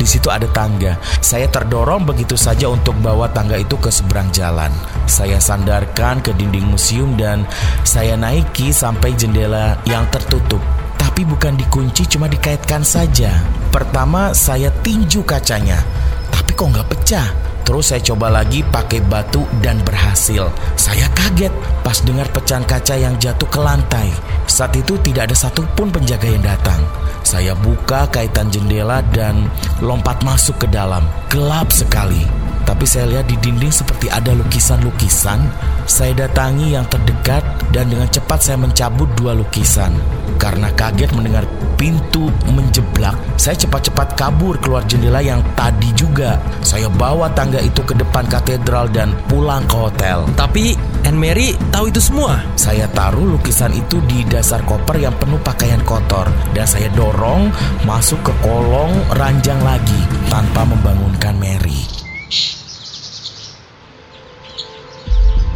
di 0.00 0.08
situ 0.08 0.32
ada 0.32 0.48
tangga. 0.48 0.96
Saya 1.20 1.44
terdorong 1.52 2.08
begitu 2.08 2.32
saja 2.40 2.72
untuk 2.72 2.96
bawa 3.04 3.28
tangga 3.28 3.60
itu 3.60 3.76
ke 3.76 3.92
seberang 3.92 4.32
jalan. 4.32 4.72
Saya 5.04 5.36
sandarkan 5.36 6.24
ke 6.24 6.32
dinding 6.32 6.64
museum 6.72 7.20
dan 7.20 7.44
saya 7.84 8.16
naiki 8.16 8.72
sampai 8.72 9.12
jendela 9.12 9.76
yang 9.84 10.08
tertutup. 10.08 10.64
Tapi 10.96 11.28
bukan 11.28 11.60
dikunci, 11.60 12.08
cuma 12.08 12.32
dikaitkan 12.32 12.80
saja. 12.80 13.44
Pertama 13.68 14.32
saya 14.32 14.72
tinju 14.80 15.20
kacanya, 15.28 15.84
tapi 16.32 16.56
kok 16.56 16.72
nggak 16.72 16.88
pecah. 16.88 17.49
Terus 17.70 17.86
saya 17.86 18.02
coba 18.02 18.34
lagi 18.34 18.66
pakai 18.66 18.98
batu 19.06 19.46
dan 19.62 19.78
berhasil. 19.86 20.50
Saya 20.74 21.06
kaget 21.14 21.54
pas 21.86 22.02
dengar 22.02 22.26
pecahan 22.34 22.66
kaca 22.66 22.98
yang 22.98 23.14
jatuh 23.22 23.46
ke 23.46 23.62
lantai. 23.62 24.10
Saat 24.50 24.74
itu 24.74 24.98
tidak 25.06 25.30
ada 25.30 25.38
satupun 25.38 25.86
penjaga 25.94 26.26
yang 26.26 26.42
datang. 26.42 26.82
Saya 27.22 27.54
buka 27.54 28.10
kaitan 28.10 28.50
jendela 28.50 29.06
dan 29.14 29.46
lompat 29.78 30.18
masuk 30.26 30.58
ke 30.58 30.66
dalam. 30.66 31.06
Gelap 31.30 31.70
sekali. 31.70 32.39
Tapi 32.64 32.84
saya 32.86 33.06
lihat 33.10 33.26
di 33.28 33.36
dinding 33.40 33.72
seperti 33.72 34.06
ada 34.08 34.32
lukisan-lukisan. 34.36 35.40
Saya 35.84 36.26
datangi 36.26 36.76
yang 36.76 36.86
terdekat 36.86 37.42
dan 37.74 37.90
dengan 37.90 38.06
cepat 38.10 38.38
saya 38.40 38.58
mencabut 38.60 39.08
dua 39.18 39.34
lukisan. 39.34 39.94
Karena 40.40 40.72
kaget 40.72 41.12
mendengar 41.12 41.44
pintu 41.76 42.32
menjeblak, 42.48 43.12
saya 43.36 43.56
cepat-cepat 43.56 44.16
kabur 44.16 44.56
keluar 44.60 44.84
jendela 44.88 45.20
yang 45.20 45.44
tadi 45.52 45.92
juga. 45.92 46.40
Saya 46.64 46.88
bawa 46.88 47.28
tangga 47.36 47.60
itu 47.60 47.84
ke 47.84 47.92
depan 47.92 48.24
katedral 48.28 48.88
dan 48.88 49.12
pulang 49.28 49.64
ke 49.68 49.76
hotel. 49.76 50.24
Tapi 50.36 50.76
Anne 51.04 51.20
Mary 51.20 51.56
tahu 51.72 51.92
itu 51.92 52.00
semua. 52.00 52.40
Saya 52.56 52.88
taruh 52.92 53.36
lukisan 53.36 53.72
itu 53.76 54.00
di 54.08 54.24
dasar 54.28 54.64
koper 54.64 55.00
yang 55.00 55.16
penuh 55.16 55.40
pakaian 55.40 55.80
kotor 55.84 56.28
dan 56.56 56.64
saya 56.64 56.88
dorong 56.92 57.52
masuk 57.84 58.20
ke 58.24 58.32
kolong 58.40 58.92
ranjang 59.16 59.60
lagi 59.60 60.00
tanpa 60.28 60.64
membangunkan 60.64 61.36
Mary. 61.36 61.99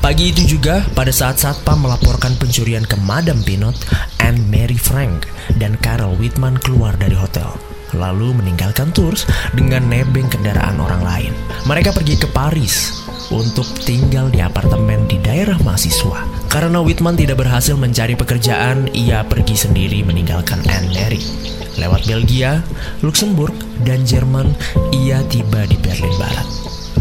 Pagi 0.05 0.37
itu 0.37 0.45
juga, 0.45 0.85
pada 0.93 1.09
saat 1.09 1.41
Satpam 1.41 1.89
melaporkan 1.89 2.37
pencurian 2.37 2.85
ke 2.85 2.93
Madam 3.09 3.41
Pinot, 3.41 3.73
Anne 4.21 4.45
Mary 4.53 4.77
Frank 4.77 5.25
dan 5.57 5.81
Carol 5.81 6.13
Whitman 6.21 6.61
keluar 6.61 6.93
dari 7.01 7.17
hotel. 7.17 7.49
Lalu 7.97 8.37
meninggalkan 8.37 8.93
Tours 8.93 9.25
dengan 9.57 9.87
nebeng 9.89 10.29
kendaraan 10.29 10.77
orang 10.77 11.01
lain. 11.01 11.33
Mereka 11.65 11.97
pergi 11.97 12.21
ke 12.21 12.29
Paris 12.29 13.04
untuk 13.33 13.65
tinggal 13.85 14.29
di 14.29 14.45
apartemen 14.45 15.09
di 15.09 15.17
daerah 15.23 15.57
mahasiswa. 15.63 16.51
Karena 16.53 16.85
Whitman 16.85 17.17
tidak 17.17 17.41
berhasil 17.41 17.79
mencari 17.79 18.19
pekerjaan, 18.19 18.93
ia 18.93 19.25
pergi 19.25 19.57
sendiri 19.57 20.05
meninggalkan 20.05 20.61
Anne 20.69 20.93
Mary. 20.93 21.23
Lewat 21.81 22.07
Belgia, 22.07 22.63
Luxembourg, 23.01 23.55
dan 23.83 24.07
Jerman, 24.07 24.53
ia 24.95 25.25
tiba 25.27 25.67
di 25.67 25.75
Berlin 25.81 26.15
Barat. 26.21 26.47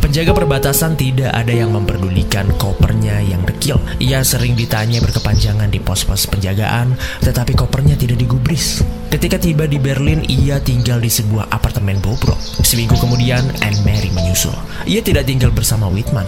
Penjaga 0.01 0.33
perbatasan 0.33 0.97
tidak 0.97 1.31
ada 1.31 1.53
yang 1.53 1.71
memperdulikan 1.71 2.49
kopernya 2.57 3.21
yang 3.23 3.45
dekil. 3.45 3.77
Ia 4.01 4.25
sering 4.25 4.57
ditanya 4.57 4.99
berkepanjangan 4.99 5.69
di 5.69 5.79
pos-pos 5.79 6.27
penjagaan, 6.27 6.97
tetapi 7.21 7.53
kopernya 7.53 7.93
tidak 7.95 8.19
digubris. 8.19 8.72
Ketika 9.13 9.37
tiba 9.37 9.69
di 9.69 9.77
Berlin, 9.77 10.25
ia 10.25 10.57
tinggal 10.57 10.97
di 10.97 11.05
sebuah 11.05 11.53
apartemen 11.53 12.01
bobrok. 12.01 12.41
Seminggu 12.65 12.97
kemudian, 12.97 13.45
Anne 13.61 13.77
Mary 13.85 14.09
menyusul. 14.09 14.57
Ia 14.89 15.05
tidak 15.05 15.29
tinggal 15.29 15.53
bersama 15.53 15.85
Whitman, 15.85 16.25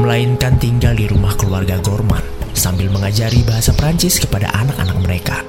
melainkan 0.00 0.56
tinggal 0.56 0.96
di 0.96 1.04
rumah 1.12 1.36
keluarga 1.36 1.76
Gorman 1.84 2.24
sambil 2.56 2.88
mengajari 2.88 3.44
bahasa 3.44 3.76
Prancis 3.76 4.16
kepada 4.16 4.48
anak-anak 4.48 4.96
mereka. 5.04 5.44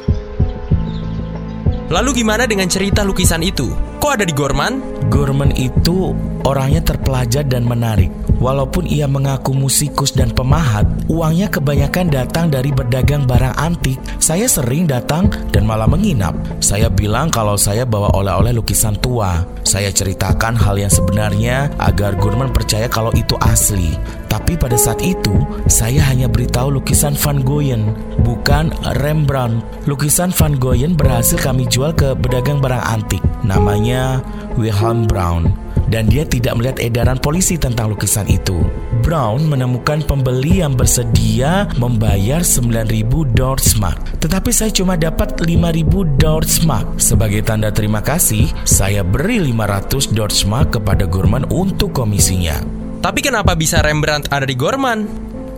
Lalu 1.88 2.20
gimana 2.20 2.52
dengan 2.52 2.68
cerita 2.68 3.00
lukisan 3.08 3.48
itu? 3.48 3.72
Kok 4.04 4.20
ada 4.20 4.28
di 4.28 4.36
Gorman? 4.36 5.08
Gorman 5.08 5.56
itu 5.56 6.12
orangnya 6.44 6.84
terpelajar 6.84 7.48
dan 7.48 7.64
menarik. 7.64 8.12
Walaupun 8.44 8.84
ia 8.92 9.08
mengaku 9.08 9.56
musikus 9.56 10.12
dan 10.12 10.28
pemahat, 10.36 10.84
uangnya 11.08 11.48
kebanyakan 11.48 12.12
datang 12.12 12.52
dari 12.52 12.76
berdagang 12.76 13.24
barang 13.24 13.56
antik. 13.56 13.96
Saya 14.20 14.52
sering 14.52 14.84
datang 14.84 15.32
dan 15.56 15.64
malah 15.64 15.88
menginap. 15.88 16.36
Saya 16.60 16.92
bilang 16.92 17.32
kalau 17.32 17.56
saya 17.56 17.88
bawa 17.88 18.12
oleh-oleh 18.12 18.52
lukisan 18.52 19.00
tua. 19.00 19.48
Saya 19.64 19.96
ceritakan 19.96 20.60
hal 20.60 20.76
yang 20.76 20.92
sebenarnya 20.92 21.72
agar 21.80 22.20
Gurman 22.20 22.52
percaya 22.52 22.92
kalau 22.92 23.16
itu 23.16 23.40
asli. 23.40 23.96
Tapi 24.28 24.60
pada 24.60 24.76
saat 24.76 25.00
itu, 25.00 25.32
saya 25.72 26.04
hanya 26.12 26.28
beritahu 26.28 26.84
lukisan 26.84 27.16
Van 27.16 27.48
Goyen, 27.48 27.96
bukan 28.28 28.76
Rembrandt. 29.00 29.64
Lukisan 29.88 30.36
Van 30.36 30.60
Goyen 30.60 31.00
berhasil 31.00 31.40
kami 31.40 31.64
jual 31.72 31.96
ke 31.96 32.12
pedagang 32.20 32.60
barang 32.60 32.84
antik. 32.92 33.24
Namanya 33.48 34.20
Wilhelm 34.60 35.08
Brown 35.08 35.64
dan 35.94 36.10
dia 36.10 36.26
tidak 36.26 36.58
melihat 36.58 36.82
edaran 36.82 37.22
polisi 37.22 37.54
tentang 37.54 37.94
lukisan 37.94 38.26
itu. 38.26 38.66
Brown 39.06 39.46
menemukan 39.46 40.02
pembeli 40.02 40.66
yang 40.66 40.74
bersedia 40.74 41.70
membayar 41.78 42.42
9.000 42.42 43.06
Deutschmark. 43.38 44.18
Tetapi 44.18 44.50
saya 44.50 44.74
cuma 44.74 44.98
dapat 44.98 45.38
5.000 45.38 46.18
Deutschmark. 46.18 46.98
Sebagai 46.98 47.46
tanda 47.46 47.70
terima 47.70 48.02
kasih, 48.02 48.50
saya 48.66 49.06
beri 49.06 49.38
500 49.54 50.10
Deutschmark 50.18 50.82
kepada 50.82 51.06
Gorman 51.06 51.46
untuk 51.54 51.94
komisinya. 51.94 52.58
Tapi 53.06 53.22
kenapa 53.22 53.54
bisa 53.54 53.86
Rembrandt 53.86 54.34
ada 54.34 54.50
di 54.50 54.58
Gorman? 54.58 55.06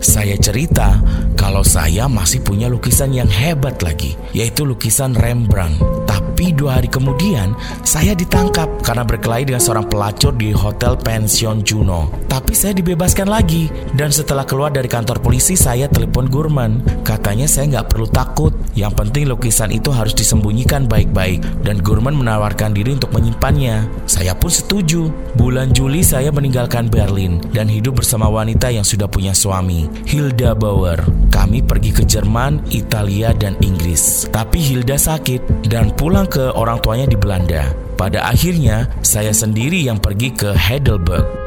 Saya 0.04 0.36
cerita 0.36 1.00
kalau 1.36 1.62
saya 1.62 2.10
masih 2.10 2.41
punya 2.41 2.65
lukisan 2.71 3.13
yang 3.13 3.30
hebat 3.30 3.80
lagi, 3.86 4.17
yaitu 4.34 4.65
lukisan 4.65 5.13
Rembrandt. 5.13 5.78
Tapi 6.08 6.52
dua 6.52 6.82
hari 6.82 6.91
kemudian, 6.91 7.56
saya 7.88 8.12
ditangkap 8.12 8.67
karena 8.84 9.08
berkelahi 9.08 9.48
dengan 9.48 9.63
seorang 9.63 9.88
pelacur 9.88 10.36
di 10.36 10.52
Hotel 10.52 11.00
Pension 11.00 11.63
Juno. 11.63 12.12
Tapi 12.28 12.52
saya 12.52 12.76
dibebaskan 12.76 13.32
lagi. 13.32 13.71
Dan 13.95 14.12
setelah 14.12 14.43
keluar 14.43 14.67
dari 14.67 14.91
kantor 14.91 15.24
polisi, 15.24 15.56
saya 15.56 15.88
telepon 15.88 16.28
Gurman. 16.28 16.84
Katanya 17.08 17.48
saya 17.48 17.71
nggak 17.71 17.88
perlu 17.95 18.08
takut. 18.12 18.52
Yang 18.76 19.00
penting 19.00 19.32
lukisan 19.32 19.71
itu 19.71 19.95
harus 19.95 20.12
disembunyikan 20.12 20.91
baik-baik. 20.91 21.39
Dan 21.63 21.80
Gurman 21.80 22.19
menawarkan 22.19 22.76
diri 22.76 23.00
untuk 23.00 23.15
menyimpannya. 23.15 23.88
Saya 24.04 24.36
pun 24.36 24.52
setuju. 24.52 25.08
Bulan 25.39 25.71
Juli 25.71 26.04
saya 26.04 26.36
meninggalkan 26.36 26.91
Berlin 26.91 27.39
dan 27.56 27.71
hidup 27.71 28.04
bersama 28.04 28.28
wanita 28.28 28.67
yang 28.67 28.84
sudah 28.84 29.08
punya 29.08 29.32
suami, 29.32 29.88
Hilda 30.04 30.52
Bauer. 30.52 31.25
Kami 31.30 31.62
pergi 31.62 31.92
ke 31.94 32.04
Jerman, 32.06 32.70
Italia, 32.74 33.32
dan 33.36 33.56
Inggris. 33.62 34.26
Tapi 34.30 34.58
Hilda 34.60 34.98
sakit 34.98 35.68
dan 35.70 35.94
pulang 35.94 36.26
ke 36.26 36.52
orang 36.54 36.82
tuanya 36.82 37.08
di 37.10 37.18
Belanda. 37.18 37.72
Pada 37.96 38.28
akhirnya, 38.28 38.92
saya 39.00 39.32
sendiri 39.32 39.86
yang 39.86 40.02
pergi 40.02 40.36
ke 40.36 40.52
Heidelberg. 40.52 41.46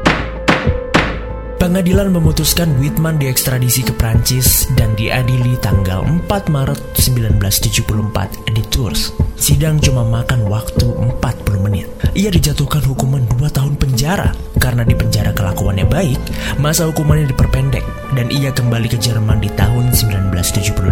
Pengadilan 1.59 2.15
memutuskan 2.15 2.71
Whitman 2.79 3.19
diekstradisi 3.19 3.83
ke 3.83 3.91
Prancis 3.91 4.71
dan 4.79 4.95
diadili 4.95 5.59
tanggal 5.59 6.07
4 6.07 6.47
Maret 6.47 6.79
1974 6.95 8.55
di 8.55 8.63
Tours. 8.71 9.11
Sidang 9.35 9.75
cuma 9.83 10.07
makan 10.07 10.47
waktu 10.47 10.87
40 10.87 11.19
menit. 11.59 11.91
Ia 12.15 12.31
dijatuhkan 12.31 12.79
hukuman 12.87 13.27
2 13.27 13.51
tahun 13.51 13.75
penjara 13.75 14.31
karena 14.69 14.85
di 14.85 14.93
penjara 14.93 15.33
kelakuannya 15.33 15.89
baik, 15.89 16.21
masa 16.61 16.85
hukumannya 16.85 17.33
diperpendek 17.33 17.81
dan 18.13 18.29
ia 18.29 18.53
kembali 18.53 18.85
ke 18.85 19.01
Jerman 19.01 19.41
di 19.41 19.49
tahun 19.57 19.89
1975. 19.89 20.85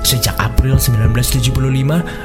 Sejak 0.00 0.32
April 0.40 0.80
1975, 0.80 1.52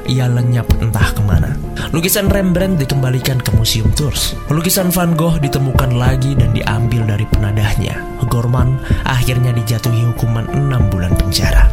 ia 0.08 0.32
lenyap 0.32 0.64
entah 0.80 1.12
ke 1.12 1.20
mana. 1.28 1.60
Lukisan 1.92 2.32
Rembrandt 2.32 2.80
dikembalikan 2.80 3.44
ke 3.44 3.52
Museum 3.52 3.92
Tours. 4.00 4.32
Lukisan 4.48 4.96
Van 4.96 5.12
Gogh 5.12 5.44
ditemukan 5.44 5.92
lagi 5.92 6.40
dan 6.40 6.56
diambil 6.56 7.04
dari 7.04 7.28
penadahnya. 7.28 8.00
Gorman 8.32 8.80
akhirnya 9.04 9.52
dijatuhi 9.52 10.08
hukuman 10.16 10.48
6 10.56 10.88
bulan 10.88 11.12
penjara. 11.20 11.68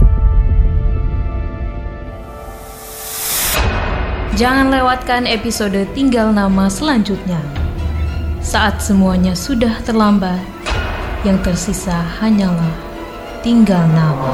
Jangan 4.35 4.75
lewatkan 4.75 5.31
episode 5.31 5.87
Tinggal 5.95 6.35
Nama 6.35 6.67
selanjutnya. 6.67 7.60
Saat 8.41 8.81
semuanya 8.81 9.37
sudah 9.37 9.85
terlambat, 9.85 10.41
yang 11.29 11.37
tersisa 11.45 11.93
hanyalah 12.25 12.73
tinggal 13.45 13.85
nama. 13.93 14.33